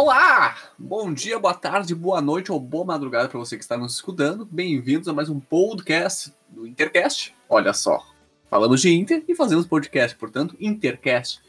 [0.00, 0.54] Olá!
[0.78, 4.46] Bom dia, boa tarde, boa noite ou boa madrugada para você que está nos escutando.
[4.48, 7.34] Bem-vindos a mais um podcast do Intercast.
[7.48, 8.06] Olha só,
[8.48, 11.42] falamos de Inter e fazemos podcast, portanto, Intercast.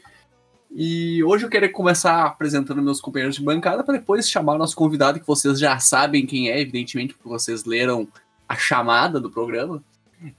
[0.68, 5.20] E hoje eu quero começar apresentando meus companheiros de bancada para depois chamar nosso convidado,
[5.20, 8.08] que vocês já sabem quem é, evidentemente, porque vocês leram
[8.48, 9.80] a chamada do programa.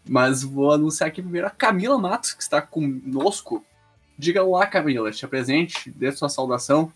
[0.05, 3.63] Mas vou anunciar aqui primeiro a Camila Matos, que está conosco.
[4.17, 6.91] Diga olá, Camila, te apresente, dê sua saudação.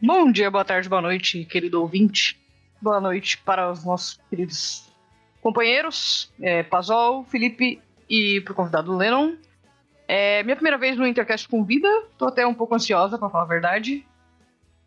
[0.00, 2.38] Bom dia, boa tarde, boa noite, querido ouvinte.
[2.80, 4.84] Boa noite para os nossos queridos
[5.42, 9.34] companheiros, é, Pazol, Felipe e para o convidado Lennon.
[10.06, 13.42] É minha primeira vez no Intercast com vida, tô até um pouco ansiosa, para falar
[13.42, 14.06] a verdade.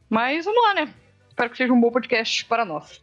[0.09, 0.94] Mas vamos lá, né?
[1.28, 3.02] Espero que seja um bom podcast para nós.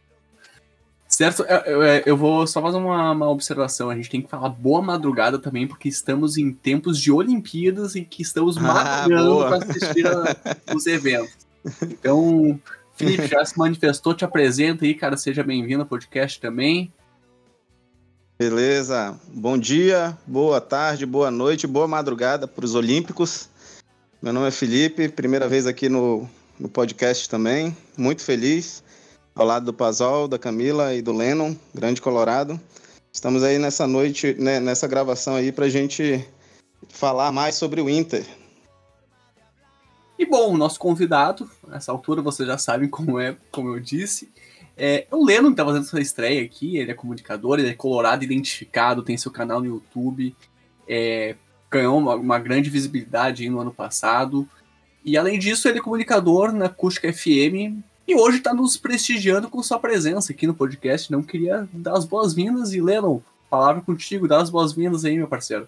[1.07, 3.91] Certo, eu, eu, eu vou só fazer uma, uma, observação.
[3.91, 8.03] A gente tem que falar boa madrugada também, porque estamos em tempos de Olimpíadas e
[8.03, 10.35] que estamos ah, madrugando para assistir a,
[10.75, 11.48] os eventos.
[11.81, 12.59] Então,
[12.95, 15.15] Felipe já se manifestou, te apresenta aí, cara.
[15.17, 16.91] Seja bem-vindo ao podcast também.
[18.37, 19.19] Beleza.
[19.27, 23.49] Bom dia, boa tarde, boa noite, boa madrugada para os Olímpicos.
[24.21, 27.75] Meu nome é Felipe, primeira vez aqui no, no podcast também.
[27.97, 28.83] Muito feliz.
[29.35, 32.59] Ao lado do Pazol, da Camila e do Lennon, grande Colorado.
[33.11, 36.25] Estamos aí nessa noite, né, nessa gravação aí, para a gente
[36.89, 38.25] falar mais sobre o Inter.
[40.19, 44.29] E bom, o nosso convidado, nessa altura vocês já sabem como é, como eu disse,
[44.75, 49.01] é o Lennon está fazendo sua estreia aqui, ele é comunicador, ele é colorado identificado,
[49.01, 50.35] tem seu canal no YouTube,
[50.85, 51.37] é,
[51.71, 54.45] ganhou uma, uma, grande visibilidade no ano passado.
[55.05, 59.63] E além disso, ele é comunicador na Acústica FM e hoje está nos prestigiando com
[59.63, 61.09] sua presença aqui no podcast.
[61.09, 65.65] Não queria dar as boas-vindas e Lennon, palavra contigo, dá as boas-vindas aí, meu parceiro.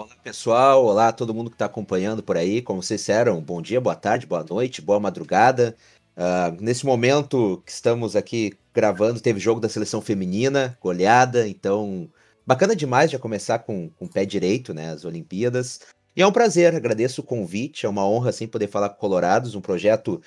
[0.00, 2.62] Olá pessoal, olá todo mundo que está acompanhando por aí.
[2.62, 5.76] Como vocês disseram, bom dia, boa tarde, boa noite, boa madrugada.
[6.16, 12.10] Uh, nesse momento que estamos aqui gravando, teve jogo da seleção feminina, goleada, então
[12.46, 15.80] bacana demais já começar com, com o pé direito, né, as Olimpíadas.
[16.16, 19.54] E é um prazer, agradeço o convite, é uma honra assim poder falar com Colorados,
[19.54, 20.22] um projeto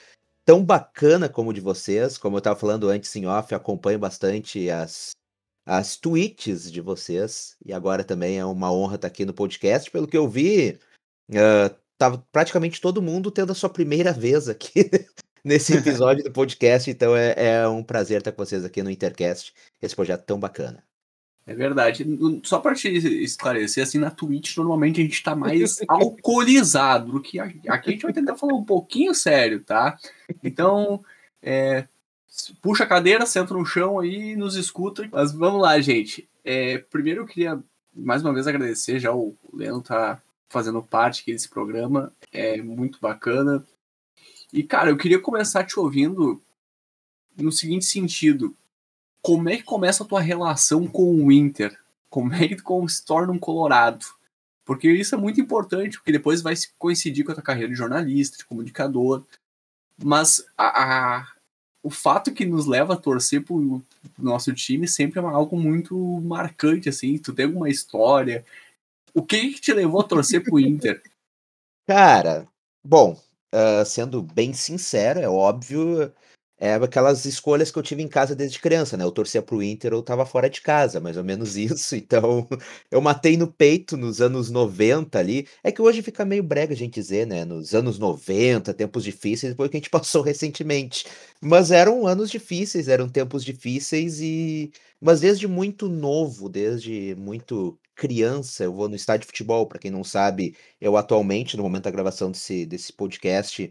[0.46, 2.16] tão bacana como o de vocês.
[2.16, 5.14] Como eu estava falando antes em off, acompanho bastante as
[5.66, 7.56] as tweets de vocês.
[7.66, 9.90] E agora também é uma honra estar aqui no podcast.
[9.90, 10.80] Pelo que eu vi,
[11.32, 14.90] uh, tava praticamente todo mundo tendo a sua primeira vez aqui
[15.44, 16.90] nesse episódio do podcast.
[16.90, 20.84] Então é, é, um prazer estar com vocês aqui no Intercast, esse projeto tão bacana.
[21.46, 22.06] É verdade.
[22.44, 22.88] Só para te
[23.22, 28.04] esclarecer, assim, na Twitch normalmente a gente está mais alcoolizado do que aqui a gente
[28.04, 29.98] vai tentar falar um pouquinho sério, tá?
[30.42, 31.04] Então,
[31.42, 31.86] é,
[32.62, 35.08] puxa a cadeira, senta no chão aí e nos escuta.
[35.12, 36.28] Mas vamos lá, gente.
[36.44, 37.64] É, primeiro eu queria
[37.96, 43.00] mais uma vez agradecer, já o Leandro tá fazendo parte aqui desse programa, é muito
[43.00, 43.64] bacana.
[44.52, 46.42] E cara, eu queria começar te ouvindo
[47.38, 48.56] no seguinte sentido:
[49.22, 51.78] como é que começa a tua relação com o Inter?
[52.10, 54.06] Como é que tu se torna um colorado?
[54.66, 58.38] Porque isso é muito importante, porque depois vai coincidir com a tua carreira de jornalista,
[58.38, 59.26] de comunicador.
[60.02, 61.28] Mas a, a,
[61.84, 63.84] o fato que nos leva a torcer pro
[64.18, 67.18] nosso time sempre é algo muito marcante, assim.
[67.18, 68.46] Tu tem alguma história?
[69.14, 71.04] O que, que te levou a torcer pro Inter?
[71.86, 72.48] Cara,
[72.82, 73.20] bom,
[73.54, 76.14] uh, sendo bem sincero, é óbvio,
[76.66, 79.04] é aquelas escolhas que eu tive em casa desde criança, né?
[79.04, 81.94] Eu torcia pro Inter ou tava fora de casa, mais ou menos isso.
[81.94, 82.48] Então,
[82.90, 85.46] eu matei no peito nos anos 90 ali.
[85.62, 87.44] É que hoje fica meio brega a gente dizer, né?
[87.44, 91.06] Nos anos 90, tempos difíceis, depois que a gente passou recentemente.
[91.42, 94.72] Mas eram anos difíceis, eram tempos difíceis e.
[95.02, 99.92] Mas desde muito novo, desde muito criança, eu vou no estádio de futebol, para quem
[99.92, 103.70] não sabe, eu atualmente, no momento da gravação desse, desse podcast,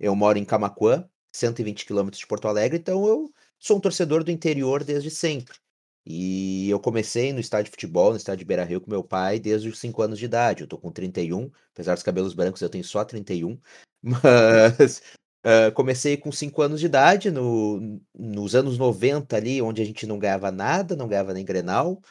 [0.00, 4.30] eu moro em Camacuã, 120 quilômetros de Porto Alegre, então eu sou um torcedor do
[4.30, 5.56] interior desde sempre.
[6.04, 9.38] E eu comecei no estádio de futebol, no estádio de Beira Rio com meu pai
[9.38, 10.62] desde os 5 anos de idade.
[10.62, 13.58] Eu tô com 31, apesar dos cabelos brancos eu tenho só 31.
[14.02, 15.00] Mas
[15.46, 20.06] uh, comecei com 5 anos de idade, no, nos anos 90 ali, onde a gente
[20.06, 22.02] não ganhava nada, não ganhava nem Grenal.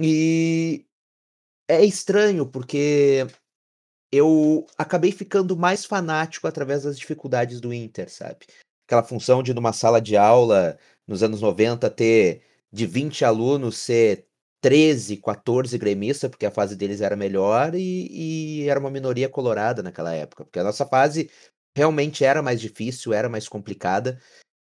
[0.00, 0.86] E
[1.68, 3.26] é estranho, porque
[4.14, 8.46] eu acabei ficando mais fanático através das dificuldades do Inter, sabe?
[8.86, 14.26] Aquela função de numa sala de aula nos anos 90 ter de 20 alunos ser
[14.60, 19.82] 13, 14 gremistas, porque a fase deles era melhor e, e, era uma minoria colorada
[19.82, 21.30] naquela época, porque a nossa fase
[21.76, 24.20] realmente era mais difícil, era mais complicada.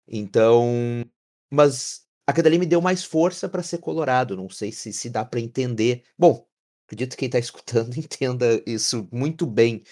[0.08, 1.04] Então,
[1.52, 5.26] mas aquilo ali me deu mais força para ser colorado, não sei se se dá
[5.26, 6.04] para entender.
[6.18, 6.46] Bom,
[6.88, 9.84] Acredito que quem está escutando entenda isso muito bem.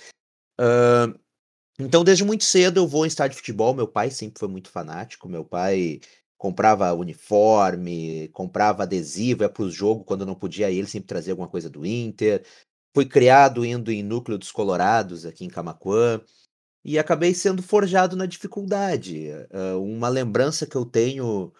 [0.59, 1.19] Uh,
[1.79, 3.73] Então, desde muito cedo eu vou em estádio de futebol.
[3.73, 5.27] Meu pai sempre foi muito fanático.
[5.27, 5.99] Meu pai
[6.37, 11.33] comprava uniforme, comprava adesivo, ia para o jogo quando não podia ir, ele sempre trazia
[11.33, 12.45] alguma coisa do Inter.
[12.95, 16.21] Fui criado indo em Núcleo dos Colorados, aqui em Camaquã,
[16.83, 19.29] e acabei sendo forjado na dificuldade.
[19.51, 21.51] Uh, uma lembrança que eu tenho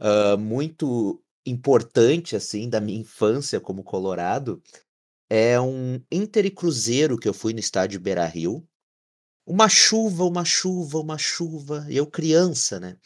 [0.00, 4.62] uh, muito importante, assim, da minha infância como colorado,
[5.30, 8.66] é um Inter e Cruzeiro que eu fui no estádio Beira-Rio.
[9.46, 12.96] Uma chuva, uma chuva, uma chuva, eu criança, né?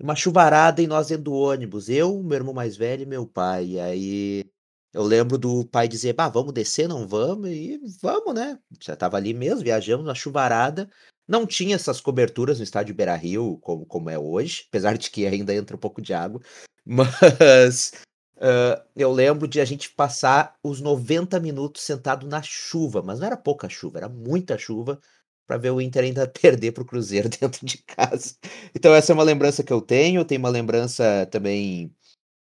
[0.00, 3.66] Uma chuvarada e nós dentro do ônibus, eu, meu irmão mais velho e meu pai.
[3.66, 4.44] E aí
[4.92, 8.58] eu lembro do pai dizer: "Bah, vamos descer, não vamos?" E vamos, né.
[8.82, 10.90] Já estava ali mesmo, viajamos na chuvarada.
[11.28, 15.54] Não tinha essas coberturas no estádio Beira-Rio como como é hoje, apesar de que ainda
[15.54, 16.40] entra um pouco de água,
[16.84, 17.92] mas,
[18.40, 23.26] hã, eu lembro de a gente passar os 90 minutos sentado na chuva, mas não
[23.26, 25.00] era pouca chuva, era muita chuva,
[25.46, 28.34] para ver o Inter ainda perder para o Cruzeiro dentro de casa.
[28.74, 31.94] Então essa é uma lembrança que eu tenho, tenho uma lembrança também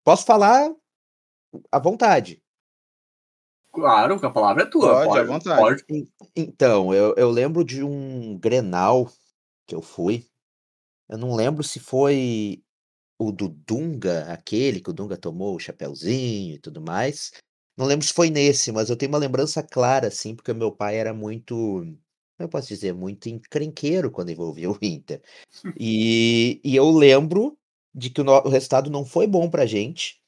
[0.05, 0.71] posso falar
[1.73, 2.43] à vontade.
[3.75, 5.55] Claro, que a palavra é tua, Pode, à pode vontade.
[5.55, 5.85] pode.
[5.89, 6.07] En
[6.37, 9.09] então, eu eu lembro de um Grenal
[9.67, 10.27] que eu fui,
[11.09, 12.63] eu não lembro se foi
[13.19, 17.33] o do Dunga, aquele que o Dunga tomou o chapeuzinho e tudo mais,
[17.77, 20.97] não lembro se foi nesse, mas eu tenho uma lembrança clara, assim, porque meu pai
[20.99, 21.85] era muito,
[22.39, 25.23] eu posso dizer, muito encrenqueiro quando envolvia o Inter.
[25.81, 27.59] E e eu lembro
[27.95, 30.20] de que o no o resultado não foi bom pra gente,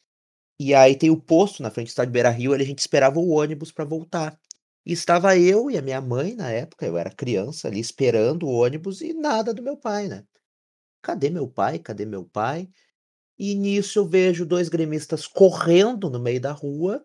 [0.69, 3.31] e aí tem o posto na frente do estádio Beira-Rio, ali a gente esperava o
[3.31, 4.39] ônibus para voltar.
[4.87, 8.53] E estava eu e a minha mãe na época, eu era criança ali esperando o
[8.53, 10.25] ônibus e nada do meu pai, né.
[11.03, 11.79] Cadê meu pai?
[11.79, 12.69] Cadê meu pai?
[13.39, 17.05] E nisso eu vejo 2 gremistas correndo no meio da rua,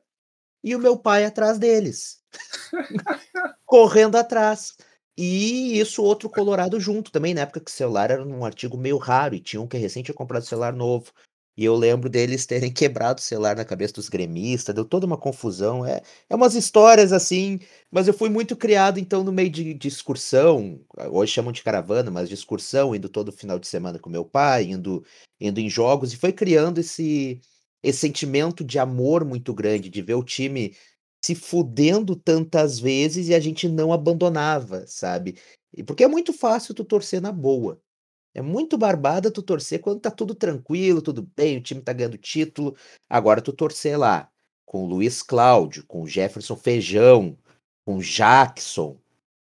[0.64, 2.22] e o meu pai atrás deles.
[3.66, 4.76] Correndo atrás.
[5.18, 8.98] E isso outro colorado junto também, na época que o celular era um artigo meio
[8.98, 11.12] raro e tinha um que recém tinha comprado celular novo.
[11.58, 15.18] E eu lembro deles terem quebrado o celular na cabeça dos gremistas, deu toda uma
[15.18, 17.60] confusão, é é umas histórias, assim,
[17.92, 20.80] mas eu fui muito criado, então, no meio de de excursão,
[21.12, 24.66] hoje chamam de caravana, mas de excursão, indo todo final de semana com meu pai,
[24.66, 25.04] indo
[25.40, 27.42] indo em jogos, e foi criando esse
[27.84, 30.76] esse sentimento de amor muito grande, de ver o time
[31.24, 35.38] se fudendo tantas vezes e a gente não abandonava, sabe.
[35.76, 37.80] E porque é muito fácil tu torcer na boa.
[38.38, 42.20] É muito barbada tu torcer quando tá tudo tranquilo, tudo bem, o time tá ganhando
[42.20, 42.78] título.
[43.10, 44.30] Agora tu torcer lá,
[44.64, 47.36] com o Luiz Cláudio, com o Jefferson Feijão,
[47.84, 48.96] com o Jackson,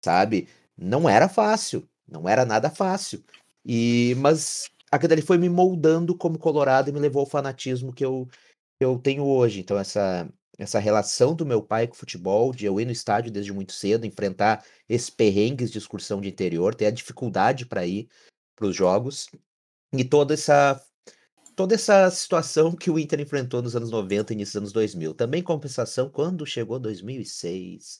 [0.05, 0.47] sabe,
[0.77, 3.23] não era fácil, não era nada fácil.
[3.65, 8.05] E mas aquilo ali foi me moldando como colorado e me levou ao fanatismo que
[8.05, 8.27] eu
[8.79, 9.61] que eu tenho hoje.
[9.61, 10.29] Então essa
[10.59, 13.73] essa relação do meu pai com o futebol, de eu ir no estádio desde muito
[13.73, 18.07] cedo, enfrentar esses perrengues de excursão de interior, ter a dificuldade para ir
[18.55, 19.27] para os jogos,
[19.93, 20.81] e toda essa
[21.55, 25.13] toda essa situação que o Inter enfrentou nos anos 90 e início dos anos 2000.
[25.13, 27.99] Também compensação, quando chegou 2006,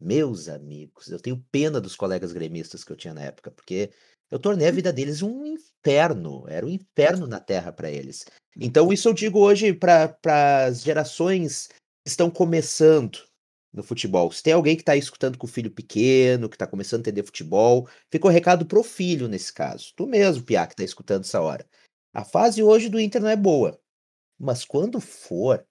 [0.00, 3.90] meus amigos, eu tenho pena dos colegas gremistas que eu tinha na época, porque
[4.30, 8.24] eu tornei a vida deles um inferno, era um inferno na terra para eles.
[8.56, 10.16] Então isso eu digo hoje para
[10.66, 13.18] as gerações que estão começando
[13.74, 14.32] no futebol.
[14.32, 17.24] Se tem alguém que está escutando com o filho pequeno, que está começando a entender
[17.24, 19.92] futebol, fica o recado pro filho nesse caso.
[19.96, 21.66] Tu mesmo, piá, que está escutando essa hora.
[22.14, 23.78] A fase hoje do Inter não é boa,
[24.38, 25.64] mas quando for,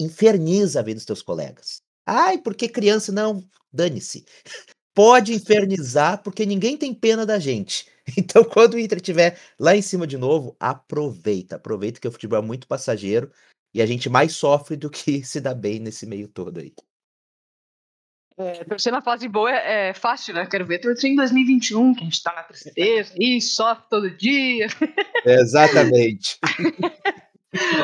[0.00, 1.80] inferniza a vida dos teus colegas.
[2.06, 4.24] "Ai, porque criança", não, dane-se.
[4.94, 7.86] Pode infernizar, porque ninguém tem pena da gente.
[8.18, 12.38] Então quando o Inter estiver lá em cima de novo, aproveita, aproveita que o futebol
[12.40, 13.30] é muito passageiro,
[13.74, 16.72] e a gente mais sofre do que se dá bem nesse meio todo aí.
[18.38, 20.46] É, torcer na fase boa é, é fácil, né?
[20.46, 24.68] Quero ver torcer em 2021, que a gente tá na tristeza e sofre todo dia.
[25.24, 26.38] Exatamente.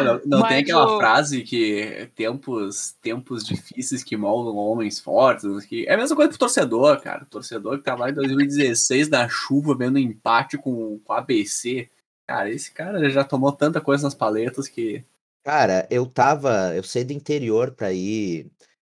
[0.05, 5.65] Não, não tem Mas aquela o- frase que tempos, tempos difíceis que moldam homens fortes.
[5.65, 5.87] Que...
[5.89, 7.23] É a mesma coisa pro torcedor, cara.
[7.23, 11.89] O torcedor que tá lá em 2016 na chuva, vendo empate com, com a ABC.
[12.27, 15.03] Cara, esse cara já tomou tanta coisa nas paletas que.
[15.43, 18.51] Cara, eu estava eu saí do interior pra ir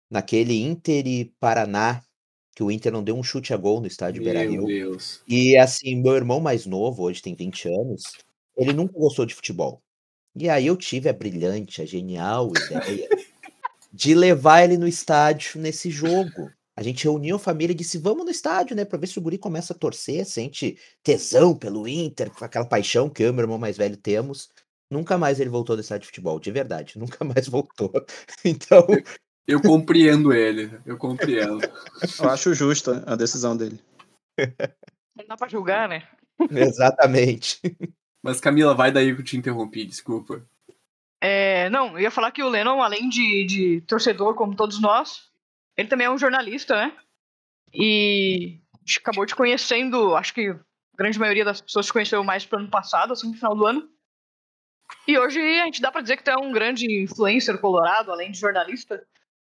[0.09, 2.01] naquele Inter e Paraná,
[2.55, 4.65] que o Inter não deu um chute a gol no estádio Meu Beira-Rio.
[4.65, 5.21] Deus.
[5.27, 8.03] E, assim, meu irmão mais novo, hoje tem 20 anos,
[8.57, 9.81] ele nunca gostou de futebol.
[10.35, 13.09] E aí eu tive a brilhante, a genial ideia
[13.93, 16.51] de levar ele no estádio nesse jogo.
[16.75, 19.21] A gente reuniu a família e disse: "Vamos no estádio, né, pra ver se o
[19.21, 23.43] guri começa a torcer, sente tesão pelo Inter", com aquela paixão que eu e meu
[23.43, 24.49] irmão mais velho temos.
[24.89, 27.91] Nunca mais ele voltou no estádio de futebol, de verdade, nunca mais voltou.
[28.45, 28.85] Então
[29.49, 30.79] Eu compreendo ele.
[30.85, 31.59] Eu compreendo.
[32.19, 33.79] Eu acho justa a decisão dele.
[35.17, 36.07] Não dá pra julgar, né?
[36.51, 37.59] Exatamente.
[38.23, 40.45] Mas Camila, vai daí que eu te interrompi, desculpa.
[41.19, 45.31] É, não, eu ia falar que o Lennon, além de, de torcedor como todos nós,
[45.75, 46.95] ele também é um jornalista, né?
[47.73, 48.59] E
[48.97, 50.59] acabou te conhecendo, acho que a
[50.95, 53.89] grande maioria das pessoas te conheceu mais pro ano passado, assim, no final do ano.
[55.07, 58.31] E hoje a gente dá pra dizer que tu é um grande influencer colorado, além
[58.31, 59.03] de jornalista,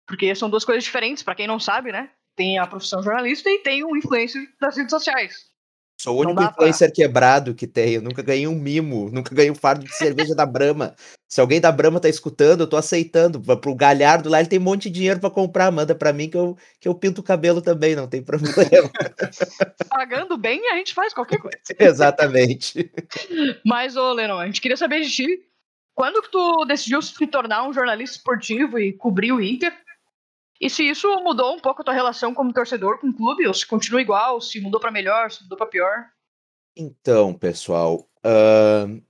[0.07, 2.09] porque são duas coisas diferentes, para quem não sabe, né?
[2.35, 5.55] Tem a profissão jornalista e tem o influencer das redes sociais.
[5.97, 6.95] Sou o único influencer pra...
[6.95, 7.93] quebrado que tem.
[7.93, 10.93] Eu nunca ganhei um mimo, nunca ganhei um fardo de cerveja da Brama.
[11.27, 13.41] Se alguém da Brama tá escutando, eu tô aceitando.
[13.57, 15.71] Pro Galhardo lá, ele tem um monte de dinheiro para comprar.
[15.71, 18.55] Manda para mim que eu, que eu pinto o cabelo também, não tem problema.
[19.89, 21.57] Pagando bem, a gente faz qualquer coisa.
[21.79, 22.91] Exatamente.
[23.65, 25.25] Mas, ô, Lennon, a gente queria saber de ti.
[25.95, 29.73] Quando que tu decidiu se tornar um jornalista esportivo e cobrir o Inter?
[30.59, 33.53] E se isso mudou um pouco a tua relação como torcedor com o clube, ou
[33.53, 36.05] se continua igual, se mudou para melhor, se mudou para pior?
[36.75, 39.01] Então, pessoal, uh,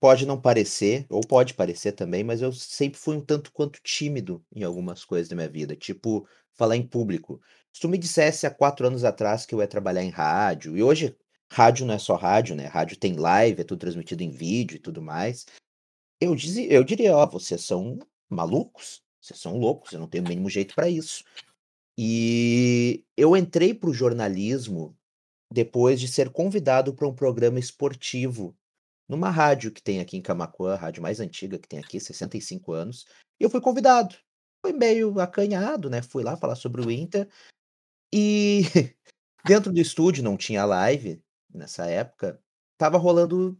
[0.00, 4.44] pode não parecer, ou pode parecer também, mas eu sempre fui um tanto quanto tímido
[4.54, 7.40] em algumas coisas da minha vida, tipo falar em público.
[7.72, 10.82] Se tu me dissesse há quatro anos atrás que eu ia trabalhar em rádio, e
[10.82, 11.16] hoje
[11.50, 12.66] rádio não é só rádio, né?
[12.66, 15.46] Rádio tem live, é tudo transmitido em vídeo e tudo mais.
[16.20, 19.03] Eu, dizia, eu diria, ó, vocês são malucos.
[19.24, 21.24] Vocês são loucos, eu não tenho o mínimo jeito para isso.
[21.96, 24.94] E eu entrei para o jornalismo
[25.50, 28.54] depois de ser convidado para um programa esportivo
[29.08, 32.72] numa rádio que tem aqui em Camacuã, a rádio mais antiga que tem aqui, 65
[32.72, 33.06] anos,
[33.40, 34.14] e eu fui convidado.
[34.60, 36.02] Foi meio acanhado, né?
[36.02, 37.26] Fui lá falar sobre o Inter.
[38.12, 38.62] E
[39.46, 42.38] dentro do estúdio não tinha live nessa época,
[42.76, 43.58] tava rolando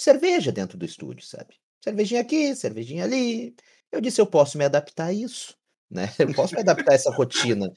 [0.00, 1.54] cerveja dentro do estúdio, sabe?
[1.84, 3.54] Cervejinha aqui, cervejinha ali,
[3.96, 5.54] eu disse: "Eu posso me adaptar a isso,
[5.90, 7.72] né, eu posso me adaptar a essa rotina".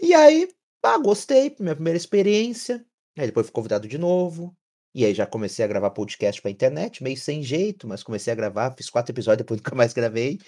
[0.00, 0.48] E aí,
[0.84, 2.84] ah, gostei, minha primeira experiência,
[3.18, 4.54] aí depois fui convidado de novo,
[4.94, 8.36] e aí já comecei a gravar podcast pra internet, meio sem jeito, mas comecei a
[8.36, 10.38] gravar, fiz 4 episódios, depois nunca mais gravei.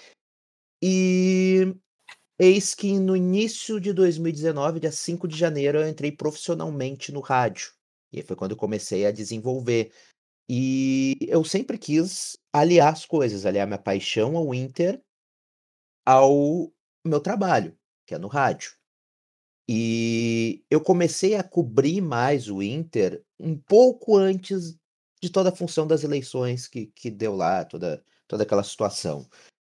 [0.81, 1.75] E
[2.39, 7.71] eis que no início de 2019, dia 5 de janeiro, eu entrei profissionalmente no rádio.
[8.13, 9.91] E aí foi quando eu comecei a desenvolver.
[10.49, 15.01] E eu sempre quis aliar as coisas, aliar minha paixão ao Inter
[16.05, 16.71] ao
[17.05, 18.71] meu trabalho, que é no rádio.
[19.69, 24.75] E eu comecei a cobrir mais o Inter um pouco antes
[25.21, 29.27] de toda a função das eleições que, que deu lá, toda, toda aquela situação.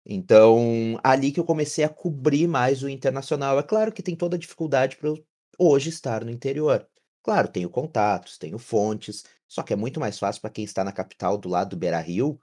[0.05, 3.57] Então, ali que eu comecei a cobrir mais o internacional.
[3.59, 5.25] É claro que tem toda a dificuldade para eu
[5.57, 6.87] hoje estar no interior.
[7.23, 10.91] Claro, tenho contatos, tenho fontes, só que é muito mais fácil para quem está na
[10.91, 12.39] capital, do lado do Beira-Rio,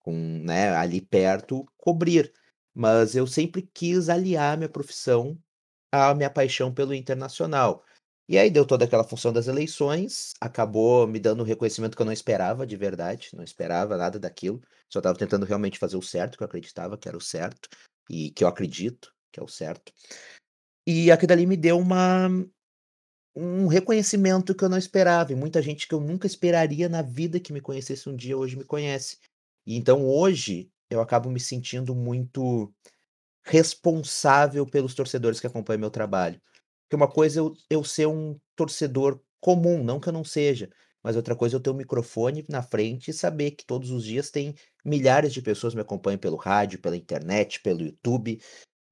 [0.00, 0.12] com,
[0.44, 2.32] né, ali perto, cobrir.
[2.74, 5.38] Mas eu sempre quis aliar minha profissão
[5.92, 7.84] à minha paixão pelo internacional.
[8.28, 12.06] E aí deu toda aquela função das eleições, acabou me dando um reconhecimento que eu
[12.06, 14.60] não esperava de verdade, não esperava nada daquilo.
[14.88, 17.68] Só estava tentando realmente fazer o certo, que eu acreditava que era o certo,
[18.10, 19.92] e que eu acredito que é o certo.
[20.86, 22.28] E aquilo ali me deu uma,
[23.34, 27.40] um reconhecimento que eu não esperava, e muita gente que eu nunca esperaria na vida
[27.40, 29.18] que me conhecesse um dia, hoje me conhece.
[29.66, 32.72] E então hoje eu acabo me sentindo muito
[33.44, 36.40] responsável pelos torcedores que acompanham meu trabalho.
[36.84, 40.70] Porque uma coisa é eu, eu ser um torcedor comum, não que eu não seja,
[41.02, 44.04] mas outra coisa é eu ter um microfone na frente e saber que todos os
[44.04, 44.54] dias tem
[44.84, 48.40] milhares de pessoas me acompanham pelo rádio, pela internet, pelo YouTube,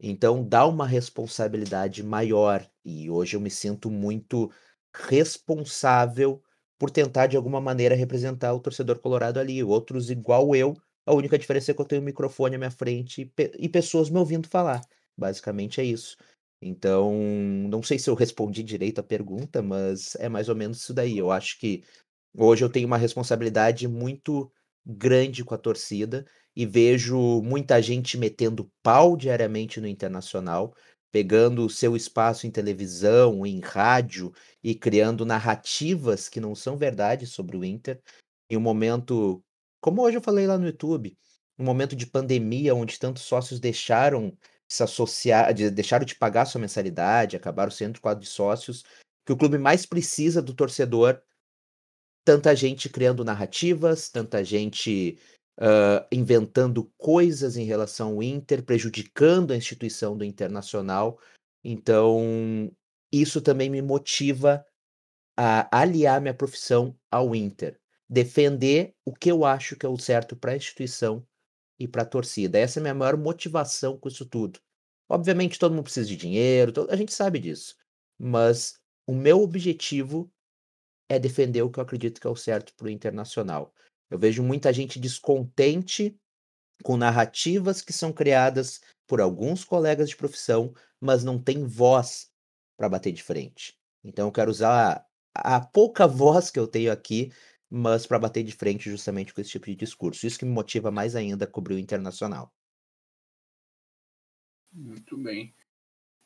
[0.00, 4.50] então dá uma responsabilidade maior e hoje eu me sinto muito
[4.94, 6.42] responsável
[6.78, 9.62] por tentar de alguma maneira representar o torcedor colorado ali.
[9.62, 10.74] Outros igual eu,
[11.06, 13.68] a única diferença é que eu tenho um microfone à minha frente e, pe e
[13.68, 14.82] pessoas me ouvindo falar.
[15.16, 16.16] Basicamente é isso.
[16.60, 17.12] Então,
[17.68, 21.16] não sei se eu respondi direito a pergunta, mas é mais ou menos isso daí.
[21.16, 21.82] Eu acho que
[22.36, 24.50] hoje eu tenho uma responsabilidade muito
[24.84, 26.26] grande com a torcida
[26.56, 30.74] e vejo muita gente metendo pau diariamente no internacional,
[31.12, 34.32] pegando o seu espaço em televisão, em rádio
[34.64, 38.00] e criando narrativas que não são verdade sobre o Inter.
[38.50, 39.44] Em um momento,
[39.80, 41.16] como hoje eu falei lá no YouTube,
[41.58, 44.36] um momento de pandemia onde tantos sócios deixaram
[44.68, 48.84] se associar, de, deixaram de pagar sua mensalidade, acabaram sendo quadro de sócios,
[49.24, 51.20] que o clube mais precisa do torcedor,
[52.24, 55.18] tanta gente criando narrativas, tanta gente
[55.58, 61.18] uh, inventando coisas em relação ao Inter, prejudicando a instituição do Internacional.
[61.64, 62.70] Então,
[63.12, 64.64] isso também me motiva
[65.36, 70.36] a aliar minha profissão ao Inter, defender o que eu acho que é o certo
[70.36, 71.26] para a instituição
[71.78, 72.58] e para a torcida.
[72.58, 74.58] Essa é a minha maior motivação com isso tudo.
[75.08, 77.76] Obviamente, todo mundo precisa de dinheiro, a gente sabe disso,
[78.18, 78.74] mas
[79.06, 80.30] o meu objetivo
[81.08, 83.72] é defender o que eu acredito que é o certo para o internacional.
[84.10, 86.18] Eu vejo muita gente descontente
[86.82, 92.30] com narrativas que são criadas por alguns colegas de profissão, mas não tem voz
[92.76, 93.78] para bater de frente.
[94.04, 97.32] Então eu quero usar a, a pouca voz que eu tenho aqui,
[97.68, 100.26] mas para bater de frente justamente com esse tipo de discurso.
[100.26, 102.52] Isso que me motiva mais ainda a cobrir o internacional.
[104.72, 105.54] Muito bem.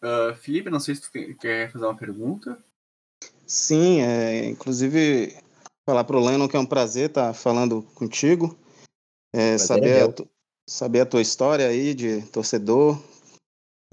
[0.02, 2.62] Uh, Felipe, não sei se tu quer fazer uma pergunta.
[3.46, 5.36] Sim, é, inclusive
[5.86, 8.56] falar para o Lennon que é um prazer estar tá falando contigo,
[9.32, 10.28] é, saber, é a tu,
[10.68, 12.98] saber a tua história aí de torcedor,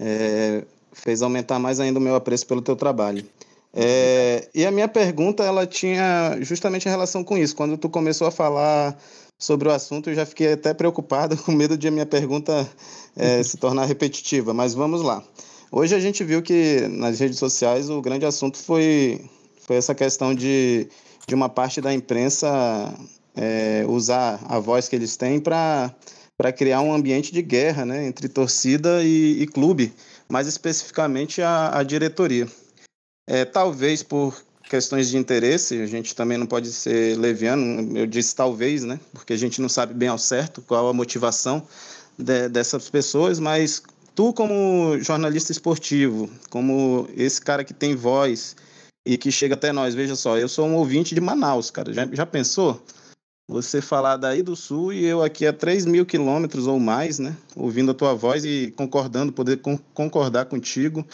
[0.00, 3.24] é, fez aumentar mais ainda o meu apreço pelo teu trabalho.
[3.72, 7.54] É, e a minha pergunta, ela tinha justamente relação com isso.
[7.54, 8.98] Quando tu começou a falar
[9.38, 12.68] sobre o assunto, eu já fiquei até preocupado, com medo de a minha pergunta
[13.16, 15.22] é, se tornar repetitiva, mas vamos lá.
[15.70, 19.22] Hoje a gente viu que nas redes sociais o grande assunto foi,
[19.60, 20.88] foi essa questão de,
[21.28, 22.48] de uma parte da imprensa
[23.36, 25.92] é, usar a voz que eles têm para
[26.56, 29.92] criar um ambiente de guerra né, entre torcida e, e clube,
[30.26, 32.48] mais especificamente a, a diretoria.
[33.28, 38.34] É, talvez por questões de interesse, a gente também não pode ser leviano, eu disse
[38.34, 41.62] talvez, né, porque a gente não sabe bem ao certo qual a motivação
[42.16, 43.82] de, dessas pessoas, mas
[44.14, 48.56] tu como jornalista esportivo, como esse cara que tem voz
[49.08, 52.06] e que chega até nós, veja só, eu sou um ouvinte de Manaus, cara, já,
[52.12, 52.78] já pensou?
[53.48, 57.34] Você falar daí do sul e eu aqui a 3 mil quilômetros ou mais, né?
[57.56, 59.62] Ouvindo a tua voz e concordando, poder
[59.94, 61.06] concordar contigo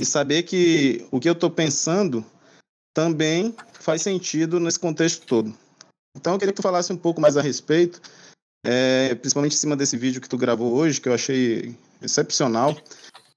[0.00, 2.24] e saber que o que eu estou pensando
[2.94, 5.54] também faz sentido nesse contexto todo.
[6.16, 8.00] Então eu queria que tu falasse um pouco mais a respeito,
[8.64, 12.74] é, principalmente em cima desse vídeo que tu gravou hoje, que eu achei excepcional,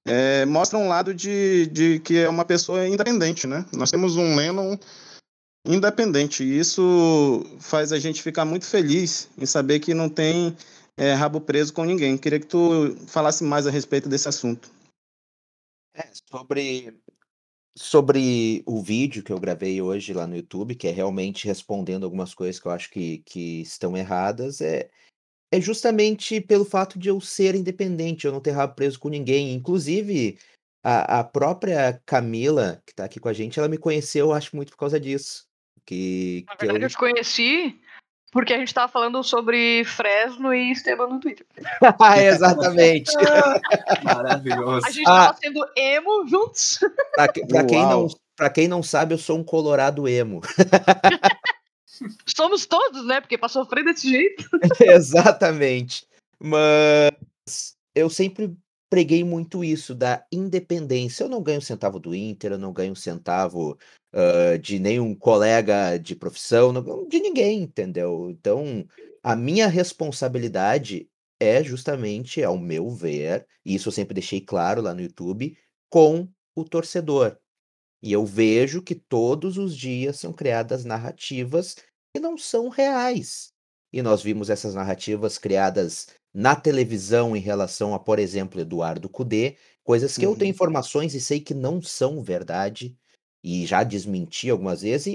[0.08, 3.66] é, mostra um lado de, de que é uma pessoa independente, né?
[3.74, 4.78] Nós temos um Lennon
[5.66, 10.56] independente e isso faz a gente ficar muito feliz em saber que não tem
[10.96, 12.18] é, rabo preso com ninguém.
[12.18, 14.72] Queria que tu falasse mais a respeito desse assunto.
[15.94, 16.98] É, sobre
[17.78, 22.34] sobre o vídeo que eu gravei hoje lá no YouTube, que é realmente respondendo algumas
[22.34, 24.90] coisas que eu acho que, que estão erradas, é,
[25.52, 29.54] é justamente pelo fato de eu ser independente, eu não ter rabo preso com ninguém.
[29.54, 30.38] Inclusive,
[30.84, 34.72] a, a própria Camila, que tá aqui com a gente, ela me conheceu, acho, muito
[34.72, 35.46] por causa disso.
[35.86, 36.86] Que, Na verdade, eu...
[36.86, 37.80] eu te conheci
[38.32, 41.46] porque a gente tava falando sobre Fresno e Esteban no Twitter.
[42.22, 43.12] Exatamente.
[44.04, 44.86] Maravilhoso.
[44.86, 45.36] A gente tava ah.
[45.42, 46.80] sendo emo juntos.
[47.16, 50.42] Pra, pra quem não, pra quem não sabe, eu sou um colorado emo.
[52.26, 53.22] Somos todos, né?
[53.22, 54.48] Porque pra sofrer desse jeito.
[54.82, 56.06] Exatamente.
[56.40, 58.56] Mas eu sempre
[58.90, 61.24] preguei muito isso da independência.
[61.24, 63.78] Eu não ganho centavo do Inter, eu não ganho um centavo
[64.14, 68.30] uh, de nenhum colega de profissão, não, de ninguém, entendeu?
[68.30, 68.86] Então,
[69.24, 74.94] a minha responsabilidade é justamente, ao meu ver, e isso eu sempre deixei claro lá
[74.94, 75.58] no YouTube,
[75.90, 77.38] com o torcedor.
[78.02, 81.76] E eu vejo que todos os dias são criadas narrativas
[82.14, 83.52] que não são reais.
[83.92, 89.58] E nós vimos essas narrativas criadas na televisão em relação a, por exemplo, Eduardo Cudê,
[89.84, 90.34] coisas que uhum.
[90.34, 90.56] eu tenho uhum.
[90.56, 92.96] informações e sei que não são verdade,
[93.44, 95.08] e já desmenti algumas vezes,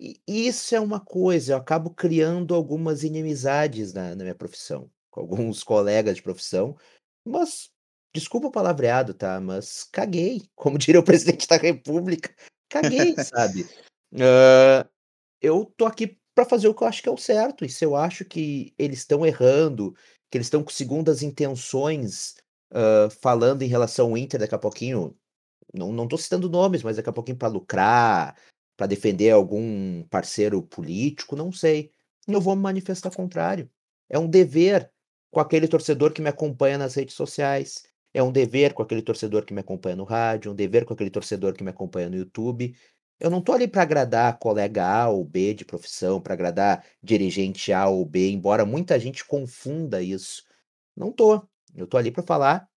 [0.00, 4.90] e, e isso é uma coisa, eu acabo criando algumas inimizades na, na minha profissão,
[5.10, 6.76] com alguns colegas de profissão,
[7.24, 7.70] mas
[8.14, 9.40] desculpa o palavreado, tá?
[9.40, 12.34] Mas caguei, como diria o presidente da República,
[12.68, 13.62] caguei, sabe?
[14.12, 14.88] Uh,
[15.40, 17.84] eu tô aqui para fazer o que eu acho que é o certo, e se
[17.84, 19.94] eu acho que eles estão errando,
[20.30, 22.34] que eles estão com segundas intenções
[22.72, 25.16] uh, falando em relação ao Inter daqui a pouquinho.
[25.72, 28.36] Não, não tô citando nomes, mas daqui a pouquinho para lucrar,
[28.76, 31.90] para defender algum parceiro político, não sei.
[32.26, 33.70] Eu vou me manifestar contrário.
[34.08, 34.90] É um dever
[35.30, 37.84] com aquele torcedor que me acompanha nas redes sociais.
[38.14, 41.10] É um dever com aquele torcedor que me acompanha no rádio, um dever com aquele
[41.10, 42.74] torcedor que me acompanha no YouTube.
[43.18, 47.72] Eu não tô ali para agradar colega A ou B de profissão, para agradar dirigente
[47.72, 50.44] A ou B, embora muita gente confunda isso.
[50.96, 51.44] Não tô.
[51.74, 52.68] Eu tô ali para falar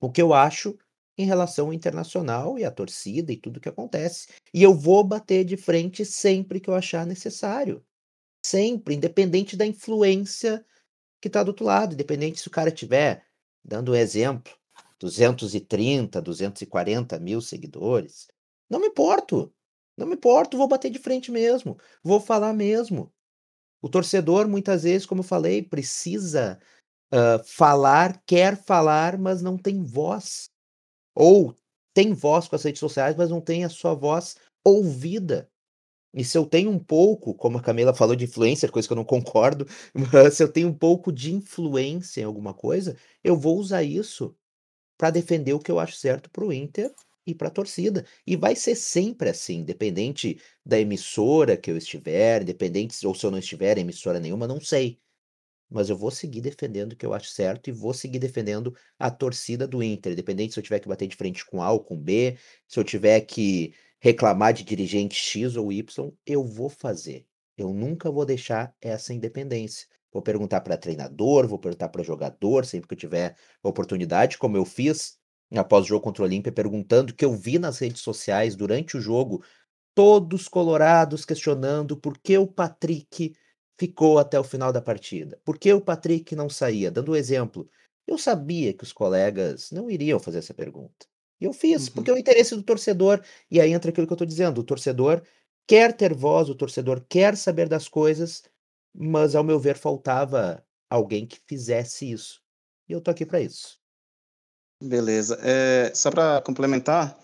[0.00, 0.76] o que eu acho
[1.18, 4.28] em relação ao internacional e à torcida e tudo que acontece.
[4.52, 7.84] E eu vou bater de frente sempre que eu achar necessário.
[8.44, 10.64] Sempre, independente da influência
[11.20, 13.24] que está do outro lado, independente se o cara tiver,
[13.64, 14.52] dando um exemplo,
[15.00, 18.28] 230, 240 mil seguidores.
[18.68, 19.52] Não me importo.
[19.96, 23.10] Não me importo, vou bater de frente mesmo, vou falar mesmo.
[23.80, 26.58] O torcedor, muitas vezes, como eu falei, precisa
[27.12, 30.50] uh, falar, quer falar, mas não tem voz.
[31.14, 31.54] Ou
[31.94, 35.48] tem voz com as redes sociais, mas não tem a sua voz ouvida.
[36.12, 38.96] E se eu tenho um pouco, como a Camila falou de influência, coisa que eu
[38.96, 43.58] não concordo, mas se eu tenho um pouco de influência em alguma coisa, eu vou
[43.58, 44.34] usar isso
[44.98, 46.92] para defender o que eu acho certo para o Inter
[47.26, 48.04] e para a torcida.
[48.26, 53.30] E vai ser sempre assim, independente da emissora que eu estiver, independente ou se eu
[53.30, 54.98] não estiver em emissora nenhuma, não sei.
[55.68, 59.10] Mas eu vou seguir defendendo o que eu acho certo e vou seguir defendendo a
[59.10, 61.96] torcida do Inter, independente se eu tiver que bater de frente com A ou com
[61.96, 62.36] B,
[62.68, 67.26] se eu tiver que reclamar de dirigente X ou Y, eu vou fazer.
[67.56, 69.88] Eu nunca vou deixar essa independência.
[70.16, 74.64] Vou perguntar para treinador, vou perguntar para jogador, sempre que eu tiver oportunidade, como eu
[74.64, 75.18] fiz
[75.54, 78.96] após o jogo contra o Olímpia, perguntando o que eu vi nas redes sociais durante
[78.96, 79.44] o jogo,
[79.94, 83.34] todos colorados questionando por que o Patrick
[83.78, 87.68] ficou até o final da partida, por que o Patrick não saía, dando um exemplo.
[88.06, 91.06] Eu sabia que os colegas não iriam fazer essa pergunta.
[91.38, 91.92] E eu fiz, uhum.
[91.92, 93.22] porque é o interesse do torcedor.
[93.50, 95.22] E aí entra aquilo que eu estou dizendo: o torcedor
[95.66, 98.42] quer ter voz, o torcedor quer saber das coisas,
[98.96, 102.40] mas ao meu ver faltava alguém que fizesse isso.
[102.88, 103.78] E eu tô aqui para isso.
[104.82, 105.38] Beleza.
[105.42, 107.18] É, só para complementar,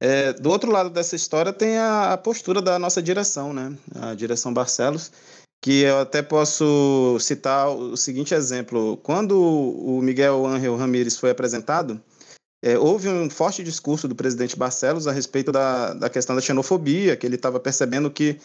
[0.00, 3.76] é, do outro lado dessa história tem a, a, postura da nossa direção, né?
[3.94, 5.10] A direção Barcelos,
[5.62, 8.96] que eu até posso citar o seguinte exemplo.
[8.98, 12.00] Quando o Miguel Ángel Ramírez foi apresentado,
[12.62, 17.16] é, houve um forte discurso do presidente Barcelos a respeito da, da questão da xenofobia,
[17.16, 18.38] que ele estava percebendo que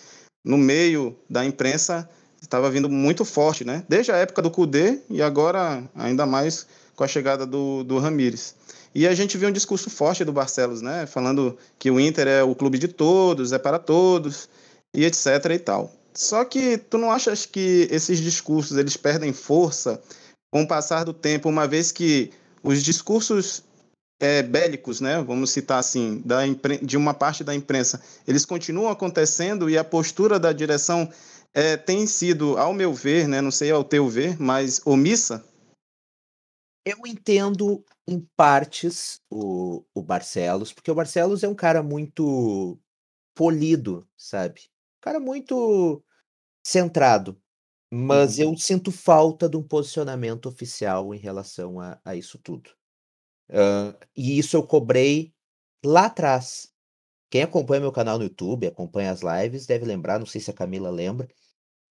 [0.46, 2.10] no meio da imprensa
[2.42, 3.84] estava vindo muito forte, né?
[3.88, 8.56] Desde a época do Cudê e agora ainda mais com a chegada do, do Ramires.
[8.94, 11.06] E a gente viu um discurso forte do Barcelos, né?
[11.06, 14.50] Falando que o Inter é o clube de todos, é para todos,
[14.94, 15.94] e etc e tal.
[16.14, 20.02] Só que tu não achas que esses discursos eles perdem força
[20.52, 23.64] com o passar do tempo, uma vez que os discursos
[24.20, 26.42] é, bélicos, né, vamos citar assim, da
[26.82, 31.10] de uma parte da imprensa, eles continuam acontecendo e a postura da direção
[31.54, 35.46] é, tem sido, ao meu ver, né, não sei ao teu ver, mas omissa?
[36.86, 42.80] Eu entendo em partes o, o Barcelos, porque o Barcelos é um cara muito
[43.36, 44.62] polido, sabe?
[44.98, 46.04] Um cara muito
[46.66, 47.40] centrado.
[47.94, 48.52] Mas uhum.
[48.52, 52.72] eu sinto falta de um posicionamento oficial em relação a, a isso tudo.
[53.50, 55.34] Uh, e isso eu cobrei
[55.84, 56.74] lá atrás.
[57.32, 60.54] Quem acompanha meu canal no YouTube, acompanha as lives, deve lembrar, não sei se a
[60.54, 61.28] Camila lembra,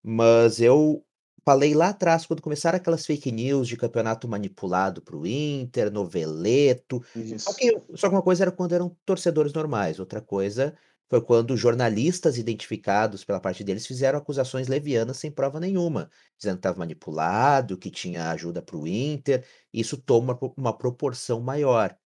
[0.03, 1.05] mas eu
[1.44, 7.03] falei lá atrás, quando começaram aquelas fake news de campeonato manipulado para o Inter, noveleto.
[7.38, 10.76] Só que, só que uma coisa era quando eram torcedores normais, outra coisa
[11.09, 16.61] foi quando jornalistas identificados pela parte deles fizeram acusações levianas sem prova nenhuma, dizendo que
[16.61, 19.44] estava manipulado, que tinha ajuda para o Inter.
[19.72, 21.96] Isso toma uma proporção maior.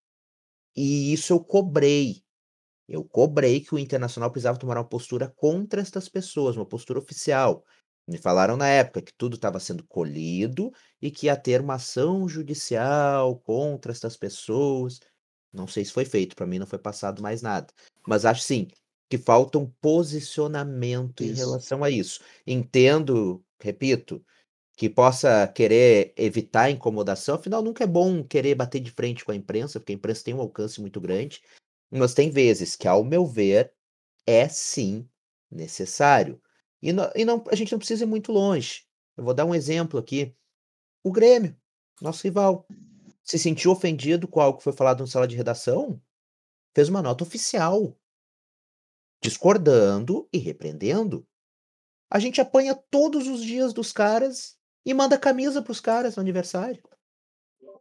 [0.77, 2.24] E isso eu cobrei.
[2.88, 7.64] Eu cobrei que o Internacional precisava tomar uma postura contra estas pessoas, uma postura oficial.
[8.07, 10.70] Me falaram na época que tudo estava sendo colhido
[11.01, 15.01] e que ia ter uma ação judicial contra estas pessoas.
[15.51, 17.73] Não sei se foi feito, para mim não foi passado mais nada.
[18.07, 18.68] Mas acho sim,
[19.09, 22.20] que falta um posicionamento em relação a isso.
[22.47, 24.23] Entendo, repito,
[24.77, 29.33] que possa querer evitar a incomodação, afinal nunca é bom querer bater de frente com
[29.33, 31.40] a imprensa, porque a imprensa tem um alcance muito grande,
[31.99, 33.73] mas tem vezes que, ao meu ver,
[34.27, 35.09] é sim
[35.51, 36.41] necessário.
[36.83, 38.85] E, e não, a gente não precisa ir muito longe.
[39.17, 40.35] Eu vou dar um exemplo aqui.
[41.03, 41.57] O Grêmio,
[42.01, 42.67] nosso rival,
[43.23, 46.01] se sentiu ofendido com algo que foi falado na sala de redação,
[46.75, 47.97] fez uma nota oficial
[49.23, 51.27] discordando e repreendendo.
[52.11, 56.83] A gente apanha todos os dias dos caras e manda camisa pros caras no aniversário.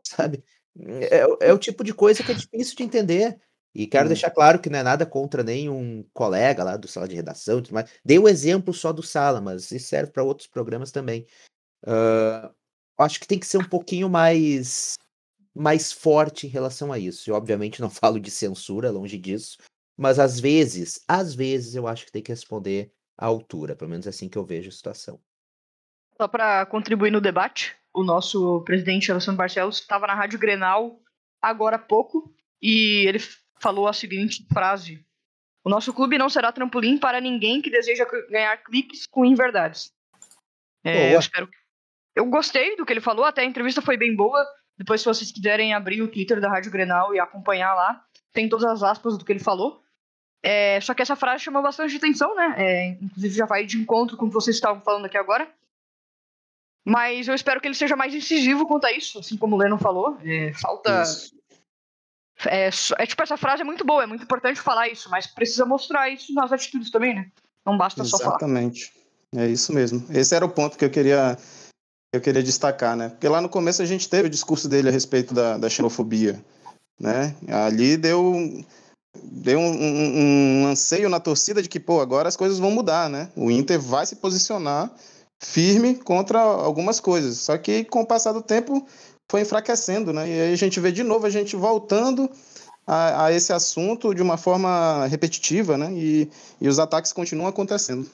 [0.01, 0.43] Sabe?
[0.77, 3.41] É, é o tipo de coisa que é difícil de entender.
[3.75, 4.09] E quero hum.
[4.09, 7.61] deixar claro que não é nada contra nenhum colega lá do sala de redação e
[7.63, 7.89] tudo mais.
[8.05, 11.25] Dei o exemplo só do sala, mas isso serve para outros programas também.
[11.83, 12.53] Uh,
[12.97, 14.93] acho que tem que ser um pouquinho mais
[15.55, 17.29] mais forte em relação a isso.
[17.29, 19.57] Eu, obviamente, não falo de censura, longe disso,
[19.97, 24.07] mas às vezes, às vezes eu acho que tem que responder à altura, pelo menos
[24.07, 25.19] é assim que eu vejo a situação.
[26.17, 30.99] Só para contribuir no debate, o nosso presidente Alessandro Barcelos estava na Rádio Grenal
[31.41, 33.19] agora há pouco e ele
[33.63, 35.03] falou a seguinte frase:
[35.63, 39.91] O nosso clube não será trampolim para ninguém que deseja ganhar cliques com inverdades.
[40.83, 41.49] É, eu espero
[42.13, 44.45] Eu gostei do que ele falou, até a entrevista foi bem boa.
[44.77, 48.65] Depois, se vocês quiserem abrir o Twitter da Rádio Grenal e acompanhar lá, tem todas
[48.65, 49.81] as aspas do que ele falou.
[50.41, 52.55] É, só que essa frase chamou bastante atenção, né?
[52.57, 55.49] É, inclusive já vai de encontro com o que vocês estavam falando aqui agora.
[56.85, 59.77] Mas eu espero que ele seja mais incisivo quanto a isso, assim como o Lennon
[59.77, 60.17] falou.
[60.21, 61.03] É, falta.
[61.03, 61.33] Isso.
[62.47, 65.65] É, é, tipo, essa frase é muito boa, é muito importante falar isso, mas precisa
[65.65, 67.27] mostrar isso nas atitudes também, né?
[67.65, 68.31] Não basta só falar.
[68.31, 68.91] Exatamente.
[69.35, 70.05] É isso mesmo.
[70.11, 71.37] Esse era o ponto que eu queria
[72.13, 73.09] eu queria destacar, né?
[73.09, 76.43] Porque lá no começo a gente teve o discurso dele a respeito da, da xenofobia,
[76.99, 77.35] né?
[77.47, 78.63] Ali deu
[79.23, 83.09] deu um, um, um, anseio na torcida de que, pô, agora as coisas vão mudar,
[83.09, 83.29] né?
[83.35, 84.91] O Inter vai se posicionar
[85.41, 87.37] firme contra algumas coisas.
[87.37, 88.87] Só que com o passar do tempo
[89.29, 90.27] foi enfraquecendo, né?
[90.27, 92.29] E aí a gente vê de novo a gente voltando
[92.85, 95.91] a, a esse assunto de uma forma repetitiva, né?
[95.93, 98.09] E, e os ataques continuam acontecendo.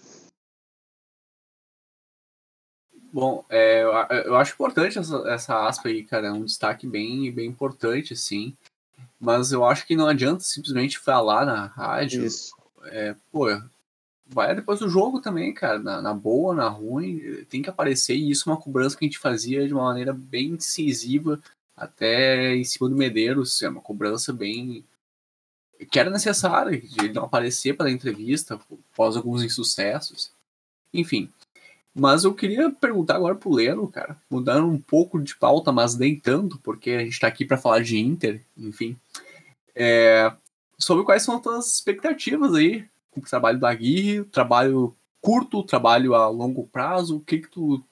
[3.12, 3.82] Bom, é,
[4.26, 6.28] eu acho importante essa, essa aspa aí, cara.
[6.28, 8.56] É um destaque bem, bem importante, assim.
[9.20, 12.24] Mas eu acho que não adianta simplesmente falar na rádio.
[12.24, 12.56] Isso.
[12.86, 13.48] É, pô,
[14.30, 15.80] vai depois do jogo também, cara.
[15.80, 18.16] Na, na, boa, na ruim, tem que aparecer.
[18.16, 21.42] E isso é uma cobrança que a gente fazia de uma maneira bem incisiva,
[21.76, 23.62] até em cima do Medeiros.
[23.62, 24.86] É uma cobrança bem.
[25.92, 28.60] que era necessária, de ele não aparecer para a entrevista,
[28.94, 30.32] após alguns insucessos.
[30.94, 31.30] Enfim.
[31.94, 36.18] Mas eu queria perguntar agora pro Leno, cara, mudando um pouco de pauta, mas nem
[36.18, 38.96] tanto, porque a gente está aqui para falar de Inter, enfim.
[39.76, 40.32] É,
[40.78, 46.14] sobre quais são as tuas expectativas aí com o trabalho do Aguirre, trabalho curto, trabalho
[46.16, 47.84] a longo prazo, o que que tu,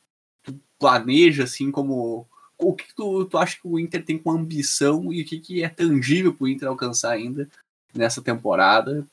[0.43, 2.27] tu planeja, assim, como...
[2.59, 5.39] O que, que tu, tu acha que o Inter tem com ambição e o que,
[5.39, 7.47] que é tangível para o Inter alcançar ainda
[7.93, 9.05] nessa temporada?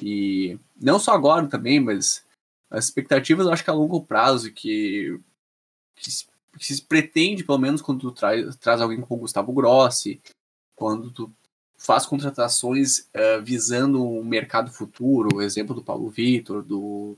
[0.00, 2.24] E não só agora também, mas
[2.70, 5.20] as expectativas eu acho que a longo prazo, que,
[5.96, 9.52] que, se, que se pretende, pelo menos quando tu traz, traz alguém como o Gustavo
[9.52, 10.20] Grossi,
[10.74, 11.30] quando tu
[11.78, 17.16] faz contratações uh, visando um mercado futuro, o exemplo do Paulo Vitor, do,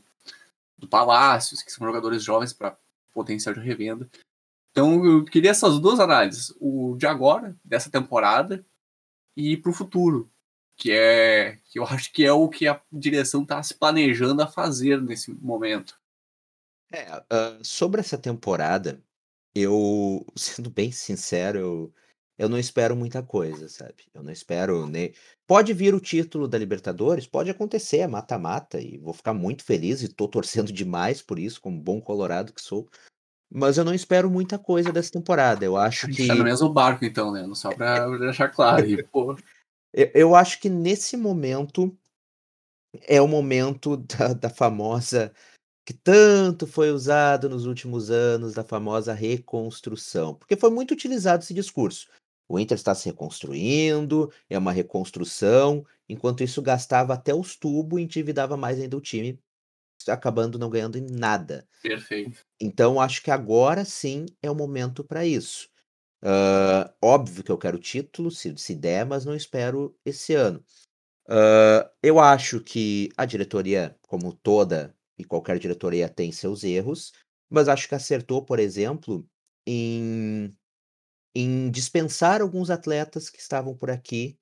[0.79, 2.77] do Palácios, que são jogadores jovens para
[3.13, 4.09] potencial de revenda.
[4.71, 8.65] Então eu queria essas duas análises, o de agora, dessa temporada,
[9.37, 10.31] e para o futuro
[10.81, 14.47] que é que eu acho que é o que a direção está se planejando a
[14.47, 16.01] fazer nesse momento.
[16.91, 19.01] É, uh, sobre essa temporada,
[19.55, 21.95] eu, sendo bem sincero, eu,
[22.41, 24.07] eu não espero muita coisa, sabe?
[24.15, 25.13] Eu não espero nem.
[25.47, 30.03] Pode vir o título da Libertadores, pode acontecer, é mata-mata, e vou ficar muito feliz
[30.03, 32.89] e tô torcendo demais por isso, como bom colorado que sou.
[33.53, 35.67] Mas eu não espero muita coisa dessa temporada.
[35.67, 36.27] Eu acho que.
[36.27, 37.47] Tá no mesmo barco, então, né?
[37.53, 38.87] Só pra deixar claro.
[38.87, 39.37] E, pô...
[39.93, 41.95] Eu, eu acho que nesse momento
[43.07, 45.31] é o momento da, da famosa
[45.85, 51.53] que tanto foi usado nos últimos anos, da famosa reconstrução, porque foi muito utilizado esse
[51.53, 52.09] discurso.
[52.51, 58.03] O Inter está se reconstruindo, é uma reconstrução, enquanto isso gastava até os tubos e
[58.03, 59.39] endividava mais ainda o time,
[60.09, 61.65] acabando não ganhando em nada.
[61.81, 62.45] Perfeito.
[62.61, 65.69] Então acho que agora sim é o momento para isso.
[66.25, 70.61] Uh, óbvio que eu quero título, se, se der, mas não espero esse ano.
[71.29, 77.13] Uh, eu acho que a diretoria, como toda e qualquer diretoria, tem seus erros,
[77.49, 79.25] mas acho que acertou, por exemplo,
[79.65, 80.53] em,
[81.35, 84.37] em dispensar alguns atletas que estavam por aqui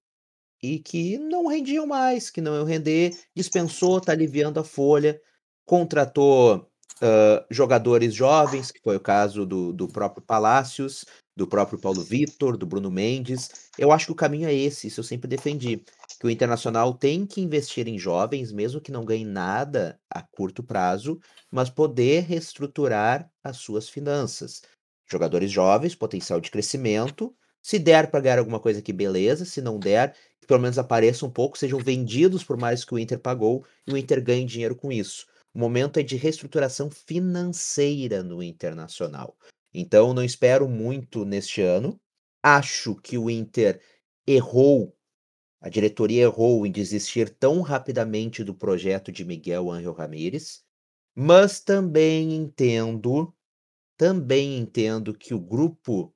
[0.63, 5.21] e que não rendiam mais, que não iam render, dispensou, está aliviando a folha,
[5.65, 11.05] contratou uh, jogadores jovens, que foi o caso do, do próprio Palácios,
[11.37, 13.71] do próprio Paulo Vitor, do Bruno Mendes.
[13.79, 15.85] Eu acho que o caminho é esse, isso eu sempre defendi.
[16.19, 20.65] Que o Internacional tem que investir em jovens, mesmo que não ganhe nada a curto
[20.65, 21.21] prazo,
[21.51, 24.63] mas poder reestruturar as suas finanças.
[25.11, 27.35] Jogadores jovens, potencial de crescimento.
[27.63, 29.45] Se der para ganhar alguma coisa aqui, beleza.
[29.45, 32.99] Se não der, que pelo menos apareça um pouco, sejam vendidos por mais que o
[32.99, 35.27] Inter pagou e o Inter ganhe dinheiro com isso.
[35.55, 39.37] O momento é de reestruturação financeira no Internacional.
[39.73, 42.01] Então, não espero muito neste ano.
[42.43, 43.81] Acho que o Inter
[44.27, 44.95] errou,
[45.61, 50.63] a diretoria errou em desistir tão rapidamente do projeto de Miguel Ángel Ramírez,
[51.15, 53.35] mas também entendo,
[53.99, 56.15] também entendo que o grupo,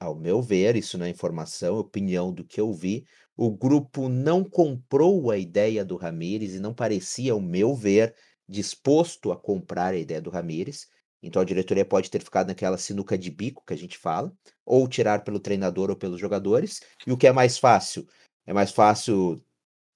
[0.00, 3.04] ao meu ver, isso não é informação, é opinião do que eu vi,
[3.36, 8.14] o grupo não comprou a ideia do Ramírez e não parecia, ao meu ver,
[8.48, 10.88] disposto a comprar a ideia do Ramírez.
[11.22, 14.32] Então a diretoria pode ter ficado naquela sinuca de bico que a gente fala,
[14.64, 16.80] ou tirar pelo treinador ou pelos jogadores.
[17.06, 18.08] E o que é mais fácil?
[18.46, 19.44] É mais fácil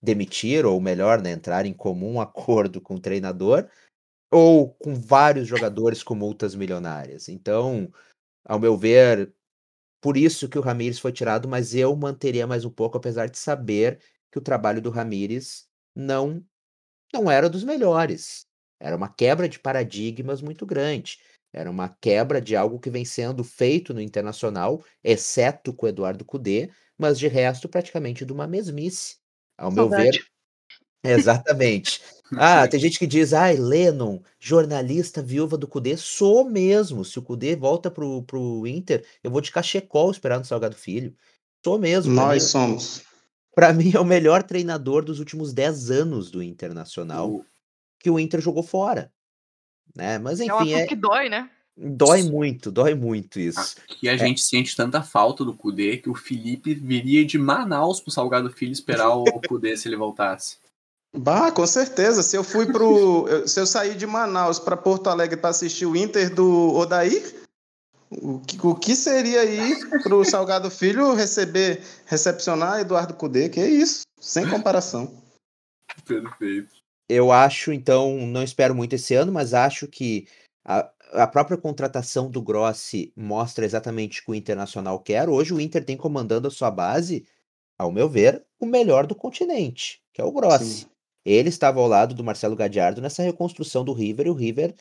[0.02, 3.68] demitir, ou melhor, né, entrar em comum acordo com o treinador,
[4.32, 7.28] ou com vários jogadores com multas milionárias.
[7.28, 7.92] Então,
[8.44, 9.32] ao meu ver,
[10.00, 13.38] por isso que o Ramires foi tirado, mas eu manteria mais um pouco, apesar de
[13.38, 14.00] saber
[14.32, 16.44] que o trabalho do Ramires não
[17.12, 18.46] não era dos melhores.
[18.80, 21.18] Era uma quebra de paradigmas muito grande.
[21.52, 26.24] Era uma quebra de algo que vem sendo feito no Internacional, exceto com o Eduardo
[26.24, 29.16] Cudê, mas de resto praticamente de uma mesmice.
[29.58, 30.31] Ao meu ver, Saudade.
[31.02, 32.00] Exatamente.
[32.36, 35.96] Ah, tem gente que diz, ai, Lennon, jornalista viúva do Cudê.
[35.96, 37.04] Sou mesmo.
[37.04, 41.14] Se o Cudê volta pro, pro Inter, eu vou de cachecol esperar no Salgado Filho.
[41.64, 42.14] Sou mesmo.
[42.14, 43.02] Pra Nós mim, somos.
[43.54, 47.44] pra mim é o melhor treinador dos últimos 10 anos do Internacional O-
[48.00, 49.12] que o Inter jogou fora.
[49.94, 50.18] Né?
[50.18, 51.50] Mas É uma enfim, coisa é, que dói, né?
[51.76, 53.76] dói muito, dói muito isso.
[53.90, 58.10] Aqui a gente sente tanta falta do Kudê que o Felipe viria de Manaus pro
[58.10, 60.56] Salgado Filho esperar o Kudê se ele voltasse.
[61.14, 62.22] Bah, com certeza.
[62.22, 63.46] Se eu fui pro.
[63.46, 67.42] Se eu sair de Manaus para Porto Alegre para assistir o Inter do Odair,
[68.10, 73.48] o que, o que seria ir pro Salgado Filho receber, recepcionar Eduardo Cudê?
[73.48, 74.02] Que é isso?
[74.20, 75.12] Sem comparação.
[76.06, 76.74] Perfeito.
[77.08, 80.26] Eu acho, então, não espero muito esse ano, mas acho que
[80.64, 85.28] a, a própria contratação do Grossi mostra exatamente o que o Internacional quer.
[85.28, 87.26] Hoje o Inter tem comandando a sua base,
[87.78, 90.64] ao meu ver, o melhor do continente, que é o Grossi.
[90.64, 90.91] Sim.
[91.24, 94.74] Ele estava ao lado do Marcelo Gadiardo nessa reconstrução do River, e o River,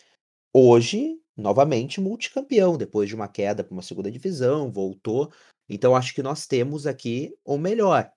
[0.54, 5.32] hoje, novamente multicampeão, depois de uma queda para uma segunda divisão, voltou.
[5.69, 8.12] Então, acho que nós temos aqui o melhor.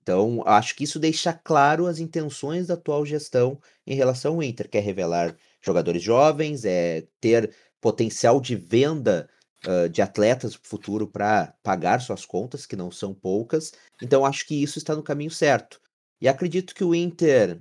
[0.00, 4.68] Então, acho que isso deixa claro as intenções da atual gestão em relação ao Inter,
[4.68, 9.28] que é revelar jogadores jovens, é ter potencial de venda
[9.64, 13.72] ah, de atletas pro futuro para pagar suas contas, que não são poucas.
[14.02, 15.80] Então, acho que isso está no caminho certo.
[16.22, 17.60] E acredito que o Inter,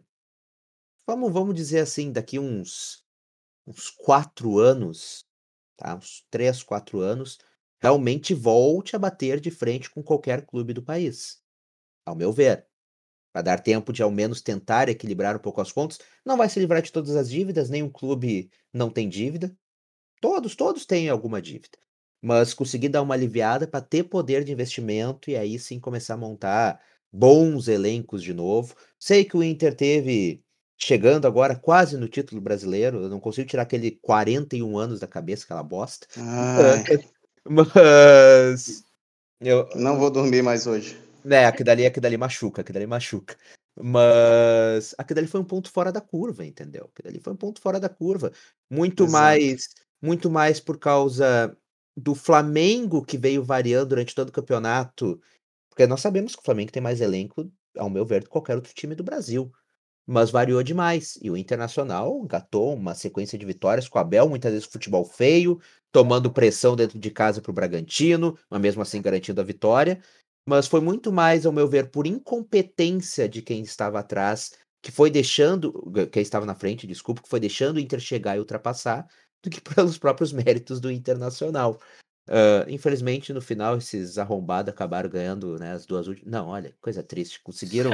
[1.08, 3.04] vamos, vamos dizer assim, daqui uns,
[3.66, 5.26] uns quatro anos,
[5.76, 5.96] tá?
[5.96, 7.40] Uns três, quatro anos,
[7.82, 11.42] realmente volte a bater de frente com qualquer clube do país
[12.06, 12.68] ao meu ver.
[13.34, 15.98] Para dar tempo de ao menos tentar equilibrar um pouco as contas.
[16.24, 19.58] Não vai se livrar de todas as dívidas, nenhum clube não tem dívida.
[20.22, 21.80] Todos, todos têm alguma dívida.
[22.22, 26.18] Mas conseguir dar uma aliviada para ter poder de investimento e aí sim começar a
[26.18, 26.80] montar
[27.12, 28.76] bons elencos de novo.
[29.00, 30.44] Sei que o Inter teve
[30.78, 35.44] chegando agora quase no título brasileiro, eu não consigo tirar aquele 41 anos da cabeça,
[35.44, 36.08] aquela bosta.
[37.48, 38.84] Mas
[39.40, 41.00] eu, não vou dormir mais hoje.
[41.26, 43.36] é, aquilo dali, aquilo dali machuca, aquilo dali machuca.
[43.80, 46.90] Mas aquilo dali foi um ponto fora da curva, entendeu?
[46.92, 48.32] Aquilo dali foi um ponto fora da curva.
[48.70, 49.12] Muito Exato.
[49.12, 49.70] mais,
[50.02, 51.56] muito mais por causa
[51.96, 55.22] do Flamengo que veio variando durante todo o campeonato.
[55.72, 58.56] Porque nós sabemos que o Flamengo tem mais elenco, ao meu ver, do que qualquer
[58.56, 59.52] outro time do Brasil.
[60.06, 61.18] Mas variou demais.
[61.22, 65.60] E o Internacional engatou uma sequência de vitórias com o Abel, muitas vezes futebol feio,
[65.92, 70.02] tomando pressão dentro de casa para o Bragantino, mas mesmo assim garantindo a vitória
[70.46, 75.10] mas foi muito mais, ao meu ver, por incompetência de quem estava atrás, que foi
[75.12, 75.72] deixando,
[76.12, 79.08] quem estava na frente, desculpa, que foi deixando o Inter chegar e ultrapassar,
[79.44, 81.80] do que pelos próprios méritos do Internacional.
[82.34, 86.32] Ah, infelizmente, no final, esses arrombados acabaram ganhando né, as duas últimas.
[86.32, 87.42] Não, olha, coisa triste.
[87.44, 87.92] Conseguiram.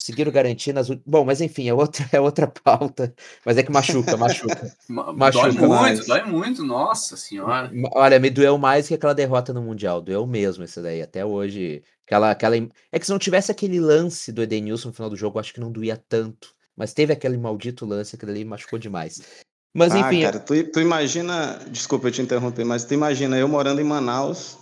[0.00, 1.04] Conseguiram garantir nas últimas.
[1.10, 3.12] Bom, mas enfim, é outra, é outra pauta.
[3.44, 4.72] Mas é que machuca, machuca.
[4.88, 6.06] Ma- Machuca dói muito, mais.
[6.06, 7.72] dói muito, nossa senhora.
[7.92, 10.00] Olha, me doeu mais que aquela derrota no Mundial.
[10.00, 11.02] Doeu mesmo isso daí.
[11.02, 11.82] Até hoje.
[12.06, 12.54] Aquela, aquela...
[12.92, 15.54] É que se não tivesse aquele lance do Edenilson no final do jogo, eu acho
[15.54, 16.54] que não doía tanto.
[16.76, 19.44] Mas teve aquele maldito lance, aquele ali machucou demais.
[19.74, 21.58] Mas ah, enfim, cara, tu, tu imagina.
[21.68, 24.56] Desculpa eu te interromper, mas tu imagina eu morando em Manaus.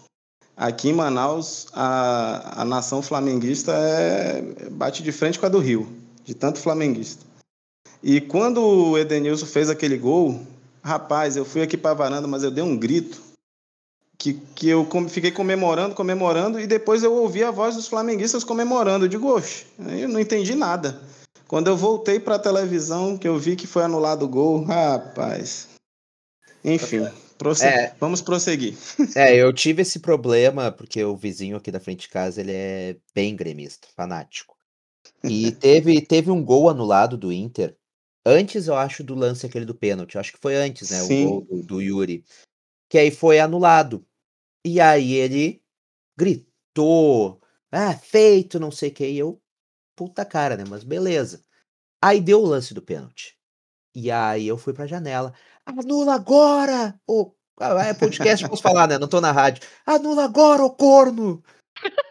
[0.57, 5.89] Aqui em Manaus, a, a nação flamenguista é, bate de frente com a do Rio,
[6.25, 7.25] de tanto flamenguista.
[8.03, 10.41] E quando o Edenilson fez aquele gol,
[10.83, 13.21] rapaz, eu fui aqui para a varanda, mas eu dei um grito
[14.19, 19.07] que, que eu fiquei comemorando, comemorando, e depois eu ouvi a voz dos flamenguistas comemorando.
[19.07, 21.01] Eu digo, oxe, eu não entendi nada.
[21.53, 25.69] Quando eu voltei para a televisão, que eu vi que foi anulado o gol, rapaz.
[26.65, 27.95] Enfim, prosse- É.
[28.01, 28.75] vamos prosseguir.
[29.15, 32.97] é, eu tive esse problema, porque o vizinho aqui da frente de casa, ele é
[33.15, 34.57] bem gremista, fanático.
[35.25, 37.77] E teve, teve um gol anulado do Inter.
[38.25, 40.17] Antes, eu acho, do lance aquele do pênalti.
[40.17, 41.01] Acho que foi antes, né?
[41.01, 41.27] Sim.
[41.27, 42.25] O gol do, do Yuri.
[42.89, 44.03] Que aí foi anulado.
[44.65, 45.63] E aí ele
[46.17, 47.43] gritou.
[47.71, 49.07] Ah, feito, não sei o que.
[49.07, 49.42] E eu,
[49.97, 50.65] puta cara, né?
[50.69, 51.45] Mas beleza.
[52.03, 53.37] Aí deu o lance do pênalti.
[53.95, 55.35] E aí eu fui pra janela.
[55.65, 56.99] Anula agora!
[57.07, 58.99] Ô, ah, é podcast, posso falar, né?
[58.99, 59.63] Não tô na rádio.
[59.87, 61.43] Anula agora, ô corno!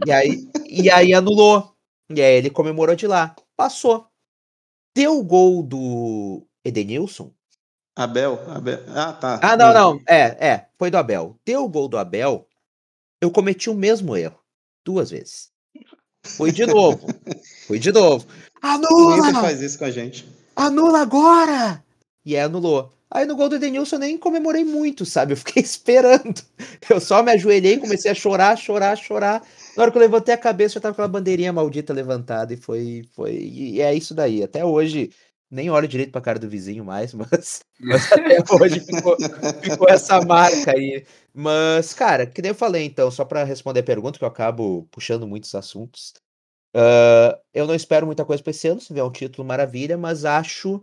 [0.06, 1.76] E aí, e aí anulou.
[2.10, 3.36] E aí ele comemorou de lá.
[3.56, 4.08] Passou.
[4.96, 7.34] Deu o gol do Edenilson.
[7.96, 8.80] Abel, Abel.
[8.96, 9.40] Ah, tá.
[9.42, 10.02] Ah, não, não.
[10.08, 10.70] É, é.
[10.78, 11.40] Foi do Abel.
[11.46, 12.48] Deu o gol do Abel.
[13.22, 14.40] Eu cometi o mesmo erro.
[14.86, 15.51] Duas vezes.
[16.24, 17.08] Fui de novo.
[17.68, 18.26] Fui de novo.
[18.62, 19.34] Anula!
[19.34, 20.26] faz isso com a gente.
[20.56, 21.84] Anula agora!
[22.26, 22.92] E aí anulou.
[23.10, 25.34] Aí no gol do Edenilson eu nem comemorei muito, sabe?
[25.34, 26.42] Eu fiquei esperando.
[26.90, 29.42] Eu só me ajoelhei, comecei a chorar, chorar, chorar.
[29.76, 33.04] Na hora que eu levantei a cabeça, já tava aquela bandeirinha maldita levantada e foi.
[33.14, 34.44] foi e é isso daí.
[34.44, 35.12] Até hoje,
[35.52, 39.18] nem olho direito pra cara do vizinho mais, mas, mas até hoje ficou,
[39.62, 41.06] ficou, essa marca aí.
[41.34, 44.88] Mas, cara, que nem eu falei, então, só para responder a pergunta, que eu acabo
[44.90, 46.14] puxando muitos assuntos.
[46.74, 50.24] Uh, eu não espero muita coisa para esse ano, se vier um título, maravilha, mas
[50.24, 50.82] acho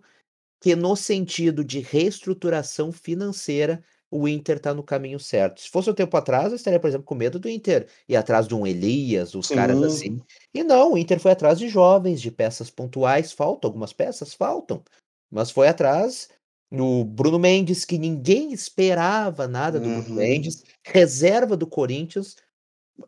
[0.60, 5.60] que no sentido de reestruturação financeira, o Inter está no caminho certo.
[5.60, 8.48] Se fosse um tempo atrás, eu estaria, por exemplo, com medo do Inter ir atrás
[8.48, 9.54] de um Elias, os Sim.
[9.54, 10.20] caras assim.
[10.54, 13.32] E não, o Inter foi atrás de jovens, de peças pontuais.
[13.32, 14.32] Faltam algumas peças?
[14.32, 14.82] Faltam.
[15.30, 16.28] Mas foi atrás
[16.70, 20.00] do Bruno Mendes, que ninguém esperava nada do uhum.
[20.02, 22.36] Bruno Mendes, reserva do Corinthians.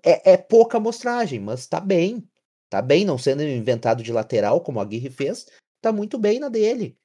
[0.03, 2.23] É, é pouca amostragem, mas tá bem.
[2.69, 5.47] Tá bem, não sendo inventado de lateral, como a Aguirre fez,
[5.81, 6.97] tá muito bem na dele.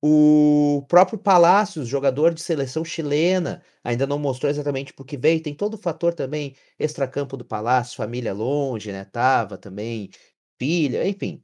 [0.00, 5.42] O próprio Palácios, jogador de seleção chilena, ainda não mostrou exatamente por que veio.
[5.42, 9.04] Tem todo o fator também extracampo do Palácio, família longe, né?
[9.04, 10.10] Tava também,
[10.58, 11.42] filha, enfim.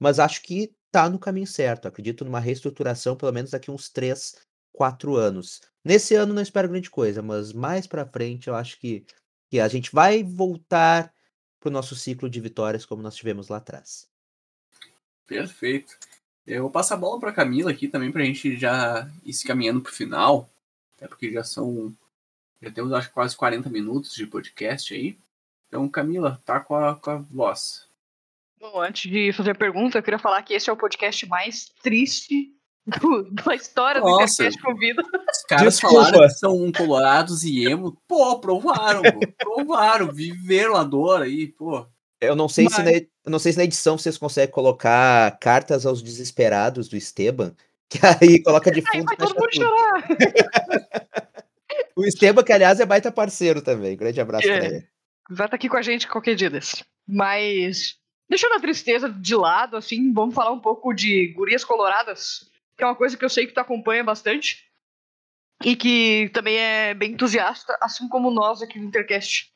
[0.00, 1.86] Mas acho que tá no caminho certo.
[1.86, 4.36] Acredito numa reestruturação, pelo menos daqui uns 3,
[4.72, 5.60] 4 anos.
[5.84, 9.04] Nesse ano não espero grande coisa, mas mais para frente eu acho que,
[9.50, 11.14] que a gente vai voltar
[11.60, 14.08] pro nosso ciclo de vitórias como nós tivemos lá atrás.
[15.26, 15.96] Perfeito.
[16.46, 19.46] Eu vou passar a bola para Camila aqui também para a gente já ir se
[19.46, 20.50] caminhando para o final,
[20.96, 21.94] até porque já são
[22.60, 25.18] já temos acho quase 40 minutos de podcast aí.
[25.68, 27.88] Então, Camila, tá com a, com a voz.
[28.60, 31.68] Bom, antes de fazer a pergunta, eu queria falar que esse é o podcast mais
[31.82, 32.52] triste
[32.86, 35.02] do, da história Nossa, do podcast Convida.
[35.02, 35.94] Os caras Desculpa.
[35.96, 37.96] falaram que são colorados e emo.
[38.06, 41.86] Pô, provaram, pô, provaram, viveram a dor aí, pô.
[42.22, 42.74] Eu não sei Mas...
[42.74, 46.96] se na, eu não sei se na edição vocês conseguem colocar cartas aos desesperados do
[46.96, 47.52] Esteban,
[47.90, 48.98] que aí coloca de fundo.
[48.98, 50.08] Aí vai todo mundo chorar.
[51.96, 53.96] o Esteban, que aliás é baita parceiro também.
[53.96, 54.56] Grande abraço é.
[54.56, 54.88] pra ele.
[55.28, 56.84] Vai estar tá aqui com a gente qualquer dia desse.
[57.06, 57.96] Mas,
[58.28, 62.86] deixando a tristeza de lado, assim, vamos falar um pouco de Gurias Coloradas, que é
[62.86, 64.70] uma coisa que eu sei que tu acompanha bastante.
[65.64, 69.52] E que também é bem entusiasta, assim como nós aqui no Intercast.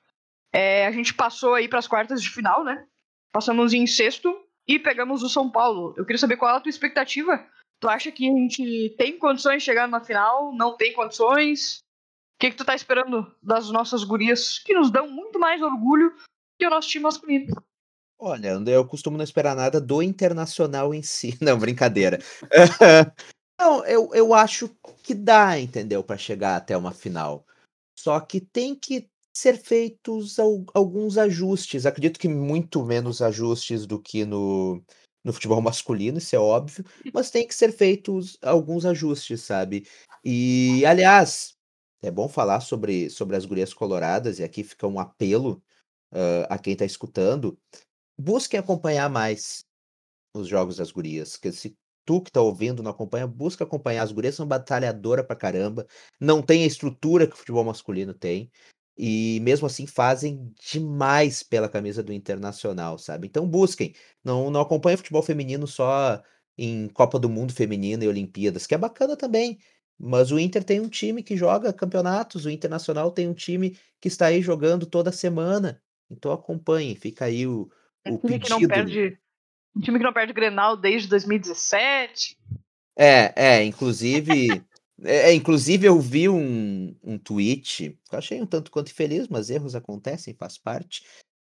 [0.56, 2.86] É, a gente passou aí para as quartas de final, né?
[3.30, 4.34] Passamos em sexto
[4.66, 5.92] e pegamos o São Paulo.
[5.98, 7.46] Eu queria saber qual é a tua expectativa.
[7.78, 10.54] Tu acha que a gente tem condições de chegar na final?
[10.54, 11.80] Não tem condições?
[12.36, 16.14] O que, que tu tá esperando das nossas gurias, que nos dão muito mais orgulho
[16.58, 17.54] que o nosso time masculino?
[18.18, 21.36] Olha, eu costumo não esperar nada do internacional em si.
[21.42, 22.18] Não, brincadeira.
[23.60, 27.44] não, eu, eu acho que dá, entendeu, para chegar até uma final.
[27.98, 29.06] Só que tem que
[29.36, 30.38] ser feitos
[30.72, 31.84] alguns ajustes.
[31.84, 34.82] Acredito que muito menos ajustes do que no,
[35.22, 39.86] no futebol masculino, isso é óbvio, mas tem que ser feitos alguns ajustes, sabe?
[40.24, 41.54] E, aliás,
[42.02, 45.62] é bom falar sobre, sobre as gurias coloradas, e aqui fica um apelo
[46.12, 47.58] uh, a quem está escutando.
[48.18, 49.64] Busquem acompanhar mais
[50.34, 51.76] os jogos das gurias, que se
[52.06, 54.02] tu que tá ouvindo não acompanha, busca acompanhar.
[54.02, 55.86] As gurias são batalhadoras pra caramba,
[56.18, 58.50] não tem a estrutura que o futebol masculino tem.
[58.98, 63.26] E mesmo assim fazem demais pela camisa do Internacional, sabe?
[63.26, 63.94] Então busquem.
[64.24, 66.22] Não, não acompanhem futebol feminino só
[66.56, 69.58] em Copa do Mundo Feminina e Olimpíadas, que é bacana também.
[69.98, 74.08] Mas o Inter tem um time que joga campeonatos, o Internacional tem um time que
[74.08, 75.80] está aí jogando toda semana.
[76.10, 77.70] Então acompanhem, fica aí o,
[78.04, 78.44] é o time pedido.
[78.44, 79.18] Que não perde,
[79.74, 82.38] um time que não perde Grenal desde 2017.
[82.98, 84.64] É, é, inclusive
[85.02, 89.50] é, é, inclusive, eu vi um, um tweet, eu achei um tanto quanto infeliz, mas
[89.50, 91.02] erros acontecem, faz parte,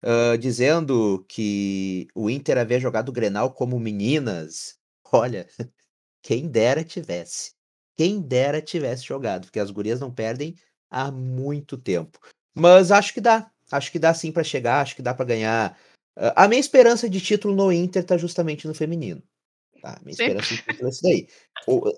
[0.05, 4.77] uh, dizendo que o Inter havia jogado o Grenal como meninas.
[5.13, 5.47] Olha,
[6.23, 7.53] quem dera tivesse.
[7.97, 10.57] Quem dera tivesse jogado, porque as gurias não perdem
[10.91, 12.19] há muito tempo.
[12.55, 13.51] Mas acho que dá.
[13.71, 15.79] Acho que dá sim para chegar, acho que dá para ganhar.
[16.17, 19.23] Uh, a minha esperança de título no Inter tá justamente no feminino.
[19.81, 19.99] Tá?
[20.03, 21.29] Minha esperança é isso daí.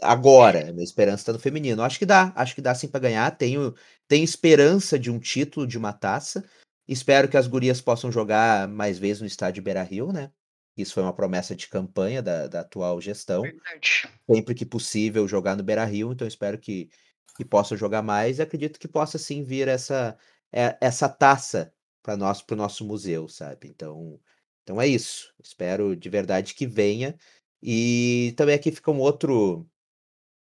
[0.03, 1.83] agora, minha esperança tá no feminino.
[1.83, 3.31] Acho que dá, acho que dá sim para ganhar.
[3.37, 3.75] Tenho,
[4.07, 6.45] tenho esperança de um título, de uma taça.
[6.87, 10.31] Espero que as gurias possam jogar mais vezes no estádio Beira Rio, né?
[10.77, 13.43] Isso foi uma promessa de campanha da, da atual gestão.
[13.43, 14.09] Verdade.
[14.31, 16.89] Sempre que possível jogar no Beira Rio, então espero que,
[17.37, 20.17] que possam jogar mais e acredito que possa sim vir essa,
[20.53, 23.69] é, essa taça para nós, para o nosso museu, sabe?
[23.69, 24.21] Então,
[24.63, 25.35] então é isso.
[25.43, 27.19] Espero de verdade que venha
[27.63, 29.67] e também aqui fica um outro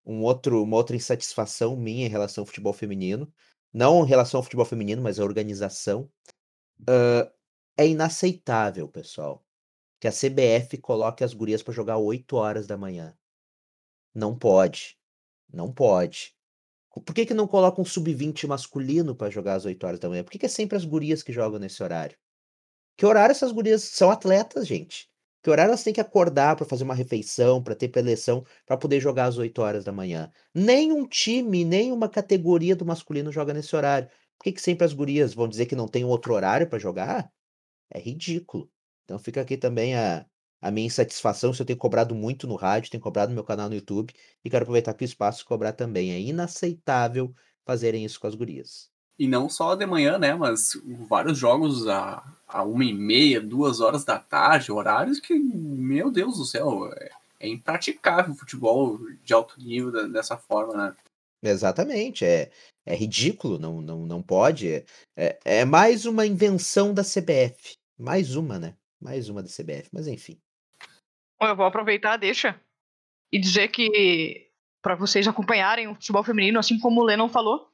[0.06, 3.32] um outro uma outra insatisfação minha em relação ao futebol feminino,
[3.74, 6.10] não em relação ao futebol feminino, mas à organização.
[7.78, 9.44] é inaceitável, pessoal,
[10.00, 13.18] que a CBF coloque as gurias para jogar 8 horas da manhã.
[14.14, 14.98] Não pode.
[15.54, 16.36] Não pode.
[17.06, 20.24] Por que, que não coloca um sub-20 masculino para jogar às 8 horas da manhã?
[20.24, 22.18] Por que, que é sempre as gurias que jogam nesse horário?
[22.98, 25.11] Que horário essas gurias são atletas, gente?
[25.44, 29.00] Que horário elas têm que acordar para fazer uma refeição, para ter preleção, para poder
[29.00, 30.32] jogar às 8 horas da manhã?
[30.54, 34.08] Nenhum time, nenhuma categoria do masculino joga nesse horário.
[34.38, 37.32] Por que, que sempre as gurias vão dizer que não tem outro horário para jogar?
[37.92, 38.70] É ridículo.
[39.06, 40.26] Então fica aqui também a,
[40.62, 43.70] a minha insatisfação se eu tenho cobrado muito no rádio, tenho cobrado no meu canal
[43.70, 44.14] no YouTube
[44.46, 46.12] e quero aproveitar aqui o espaço e cobrar também.
[46.14, 47.34] É inaceitável
[47.66, 48.91] fazerem isso com as gurias.
[49.20, 50.34] E não só de manhã, né?
[50.34, 56.12] Mas vários jogos a, a uma e meia, duas horas da tarde, horários que, meu
[56.12, 60.96] Deus do céu, é, é impraticável o futebol de alto nível dessa forma, né?
[61.44, 62.52] Exatamente, é,
[62.86, 64.86] é ridículo, não, não, não pode.
[65.18, 67.76] É, é mais uma invenção da CBF.
[67.98, 68.76] Mais uma, né?
[69.00, 70.40] Mais uma da CBF, mas enfim.
[71.40, 72.60] Eu vou aproveitar, deixa,
[73.32, 74.48] e dizer que
[74.82, 77.71] para vocês acompanharem o futebol feminino, assim como o Lennon falou,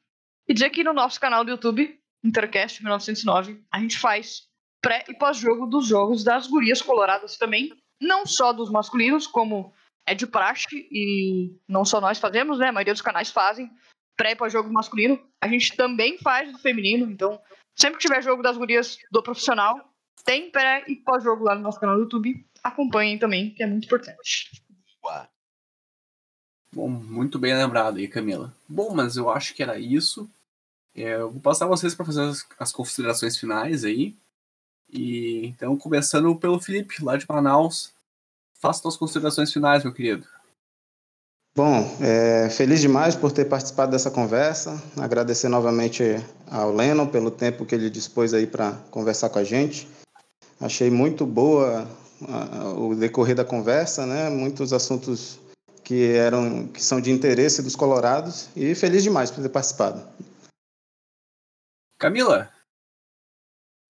[0.47, 4.47] e dizer que no nosso canal do YouTube, Intercast 1909, a gente faz
[4.81, 9.73] pré e pós-jogo dos jogos das gurias coloradas também, não só dos masculinos, como
[10.05, 12.69] é de praxe e não só nós fazemos, né?
[12.69, 13.69] A maioria dos canais fazem
[14.15, 15.19] pré e pós-jogo masculino.
[15.41, 17.39] A gente também faz do feminino, então
[17.75, 19.93] sempre que tiver jogo das gurias do profissional,
[20.23, 22.45] tem pré e pós-jogo lá no nosso canal do YouTube.
[22.63, 24.61] Acompanhem também, que é muito importante.
[26.73, 28.53] Bom, muito bem lembrado aí, Camila.
[28.67, 30.29] Bom, mas eu acho que era isso.
[30.97, 34.15] É, eu vou passar vocês para fazer as, as, considerações finais aí.
[34.91, 37.93] E então, começando pelo Felipe, lá de Manaus.
[38.59, 40.25] Faça suas considerações finais, meu querido.
[41.55, 44.81] Bom, é, feliz demais por ter participado dessa conversa.
[44.97, 46.03] Agradecer novamente
[46.49, 49.87] ao Lennon pelo tempo que ele dispôs aí para conversar com a gente.
[50.59, 51.87] Achei muito boa
[52.75, 54.29] o decorrer da conversa, né?
[54.29, 55.39] Muitos assuntos
[55.83, 60.01] que eram que são de interesse dos colorados e feliz demais por ter participado.
[61.97, 62.51] Camila,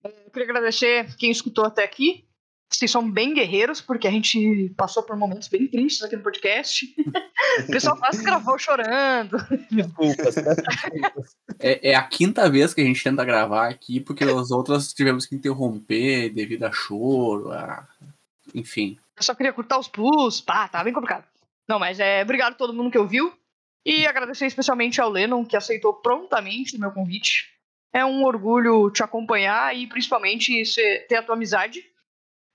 [0.03, 2.25] eu queria agradecer quem escutou até aqui.
[2.69, 6.85] Vocês são bem guerreiros, porque a gente passou por momentos bem tristes aqui no podcast.
[7.63, 9.37] o pessoal quase gravou chorando.
[9.71, 10.35] Desculpas.
[11.59, 15.25] É, é, a quinta vez que a gente tenta gravar aqui, porque as outras tivemos
[15.25, 17.87] que interromper devido a choro, a...
[18.53, 18.99] enfim.
[19.15, 21.25] Eu só queria cortar os plus, pá, tá bem complicado.
[21.67, 23.33] Não, mas é obrigado a todo mundo que ouviu.
[23.85, 27.56] E agradecer especialmente ao Lennon, que aceitou prontamente o meu convite.
[27.97, 30.63] É um orgulho te acompanhar e principalmente
[31.09, 31.83] ter a tua amizade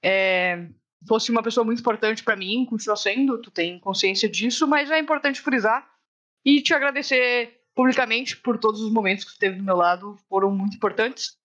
[0.00, 0.68] é,
[1.06, 5.00] fosse uma pessoa muito importante para mim, continua sendo, tu tem consciência disso, mas é
[5.00, 5.84] importante frisar
[6.44, 10.50] e te agradecer publicamente por todos os momentos que tu teve do meu lado, foram
[10.50, 11.36] muito importantes.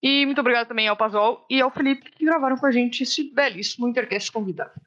[0.00, 3.34] E muito obrigado também ao Pazol e ao Felipe que gravaram com a gente esse
[3.34, 4.80] belíssimo Intercast convidado.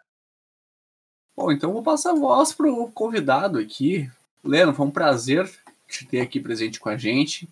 [1.36, 4.09] Bom, então vou passar a voz pro convidado aqui.
[4.41, 5.49] Leno, foi um prazer
[5.88, 7.49] te ter aqui presente com a gente.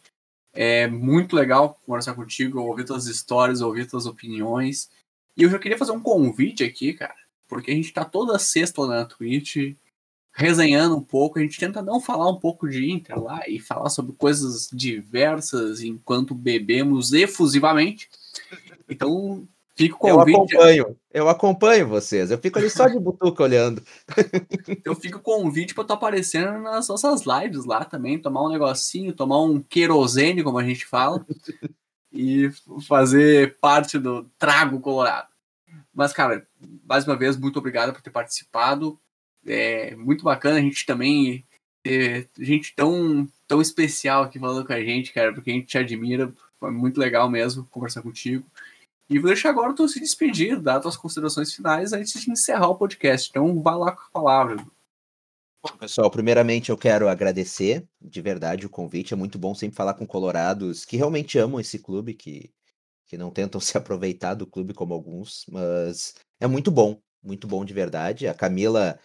[0.53, 4.89] É muito legal conversar contigo, ouvir tuas histórias, ouvir tuas opiniões.
[5.37, 7.15] E eu já queria fazer um convite aqui, cara,
[7.47, 9.75] porque a gente tá toda sexta na Twitch
[10.31, 13.89] resenhando um pouco, a gente tenta não falar um pouco de Inter lá e falar
[13.89, 18.09] sobre coisas diversas enquanto bebemos efusivamente.
[18.87, 19.47] Então,
[19.79, 20.33] fica o convite.
[20.33, 23.81] Eu acompanho, eu acompanho vocês, eu fico ali só de butuca olhando.
[24.83, 29.13] Eu fico o convite para estar aparecendo nas nossas lives lá também, tomar um negocinho,
[29.13, 31.25] tomar um querosene, como a gente fala,
[32.11, 32.49] e
[32.87, 35.29] fazer parte do trago colorado.
[35.93, 36.45] Mas, cara,
[36.87, 38.99] mais uma vez, muito obrigado por ter participado.
[39.45, 41.45] É muito bacana a gente também
[41.83, 45.77] ter gente tão, tão especial aqui falando com a gente, cara, porque a gente te
[45.77, 46.33] admira.
[46.59, 48.45] Foi muito legal mesmo conversar contigo.
[49.09, 52.75] E vou deixar agora tu se despedir, dar tuas considerações finais antes de encerrar o
[52.75, 53.29] podcast.
[53.29, 54.65] Então, vá lá com a palavra.
[55.79, 59.13] Pessoal, primeiramente eu quero agradecer de verdade o convite.
[59.13, 62.51] É muito bom sempre falar com colorados que realmente amam esse clube, que
[63.09, 67.65] que não tentam se aproveitar do clube como alguns, mas é muito bom, muito bom
[67.65, 68.27] de verdade.
[68.27, 68.99] A Camila,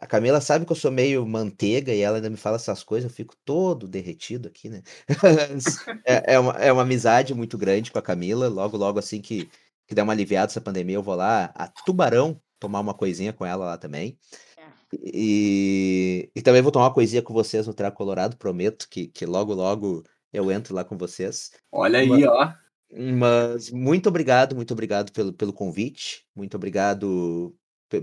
[0.00, 3.08] a Camila sabe que eu sou meio manteiga e ela ainda me fala essas coisas,
[3.08, 4.82] eu fico todo derretido aqui, né?
[6.04, 8.48] é, é, uma, é uma amizade muito grande com a Camila.
[8.48, 9.48] Logo, logo assim que,
[9.86, 13.46] que der uma aliviada essa pandemia, eu vou lá a Tubarão tomar uma coisinha com
[13.46, 14.18] ela lá também.
[14.58, 14.62] É.
[14.92, 19.24] E, e também vou tomar uma coisinha com vocês no Trago Colorado, prometo que, que
[19.24, 21.52] logo, logo eu entro lá com vocês.
[21.70, 22.52] Olha aí, ó.
[22.92, 27.54] Mas muito obrigado, muito obrigado pelo, pelo convite, muito obrigado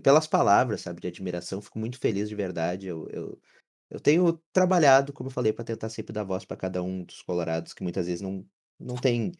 [0.03, 1.61] pelas palavras, sabe, de admiração.
[1.61, 2.87] Fico muito feliz de verdade.
[2.87, 3.41] Eu, eu,
[3.89, 7.21] eu tenho trabalhado, como eu falei, para tentar sempre dar voz para cada um dos
[7.21, 8.45] colorados que muitas vezes não,
[8.79, 9.33] não tem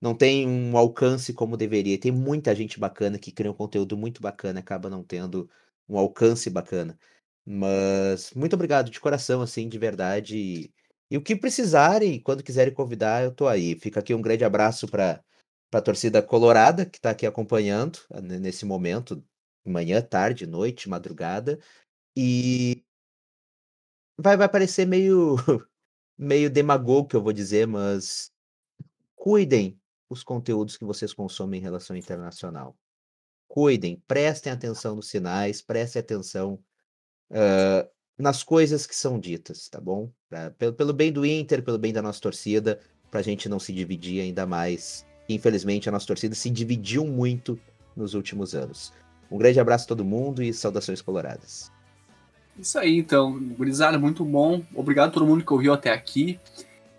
[0.00, 1.98] não tem um alcance como deveria.
[1.98, 5.50] Tem muita gente bacana que cria um conteúdo muito bacana, acaba não tendo
[5.88, 6.98] um alcance bacana.
[7.44, 10.36] Mas muito obrigado de coração, assim, de verdade.
[10.36, 10.74] E,
[11.10, 13.78] e o que precisarem, quando quiserem convidar, eu tô aí.
[13.78, 15.22] Fica aqui um grande abraço para
[15.72, 17.98] a torcida colorada que está aqui acompanhando
[18.40, 19.24] nesse momento,
[19.68, 21.58] manhã, tarde, noite, madrugada.
[22.16, 22.84] E
[24.18, 25.36] vai, vai parecer meio,
[26.16, 28.32] meio demagogo que eu vou dizer, mas
[29.14, 32.76] cuidem os conteúdos que vocês consomem em relação internacional.
[33.48, 36.62] Cuidem, prestem atenção nos sinais, prestem atenção
[37.30, 37.88] uh,
[38.18, 40.10] nas coisas que são ditas, tá bom?
[40.28, 43.58] Pra, pelo, pelo bem do Inter, pelo bem da nossa torcida, para a gente não
[43.58, 45.06] se dividir ainda mais.
[45.28, 47.58] Infelizmente, a nossa torcida se dividiu muito
[47.96, 48.92] nos últimos anos.
[49.30, 51.72] Um grande abraço a todo mundo e saudações coloradas.
[52.58, 53.38] Isso aí, então.
[53.38, 54.62] Gurizada, muito bom.
[54.74, 56.38] Obrigado a todo mundo que ouviu até aqui.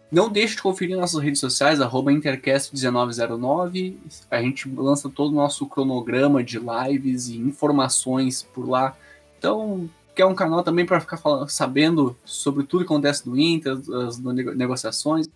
[0.10, 3.98] Não deixe de conferir nossas redes sociais, Intercast1909.
[4.32, 8.96] A gente lança todo o nosso cronograma de lives e informações por lá.
[9.38, 13.78] Então, quer um canal também para ficar falando, sabendo sobre tudo que acontece no Inter,
[14.08, 15.28] as negociações.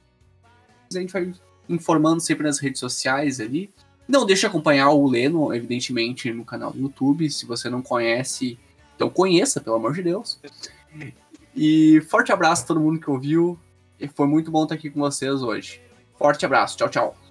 [0.94, 1.34] A gente vai
[1.68, 3.70] informando sempre nas redes sociais ali.
[4.08, 7.30] Não deixe de acompanhar o Leno, evidentemente, no canal do YouTube.
[7.30, 8.60] Se você não conhece,
[8.96, 10.40] então conheça, pelo amor de Deus.
[11.56, 13.58] E forte abraço a todo mundo que ouviu.
[14.16, 15.82] Foi muito bom estar aqui com vocês hoje.
[16.18, 16.78] Forte abraço.
[16.78, 17.31] Tchau, tchau.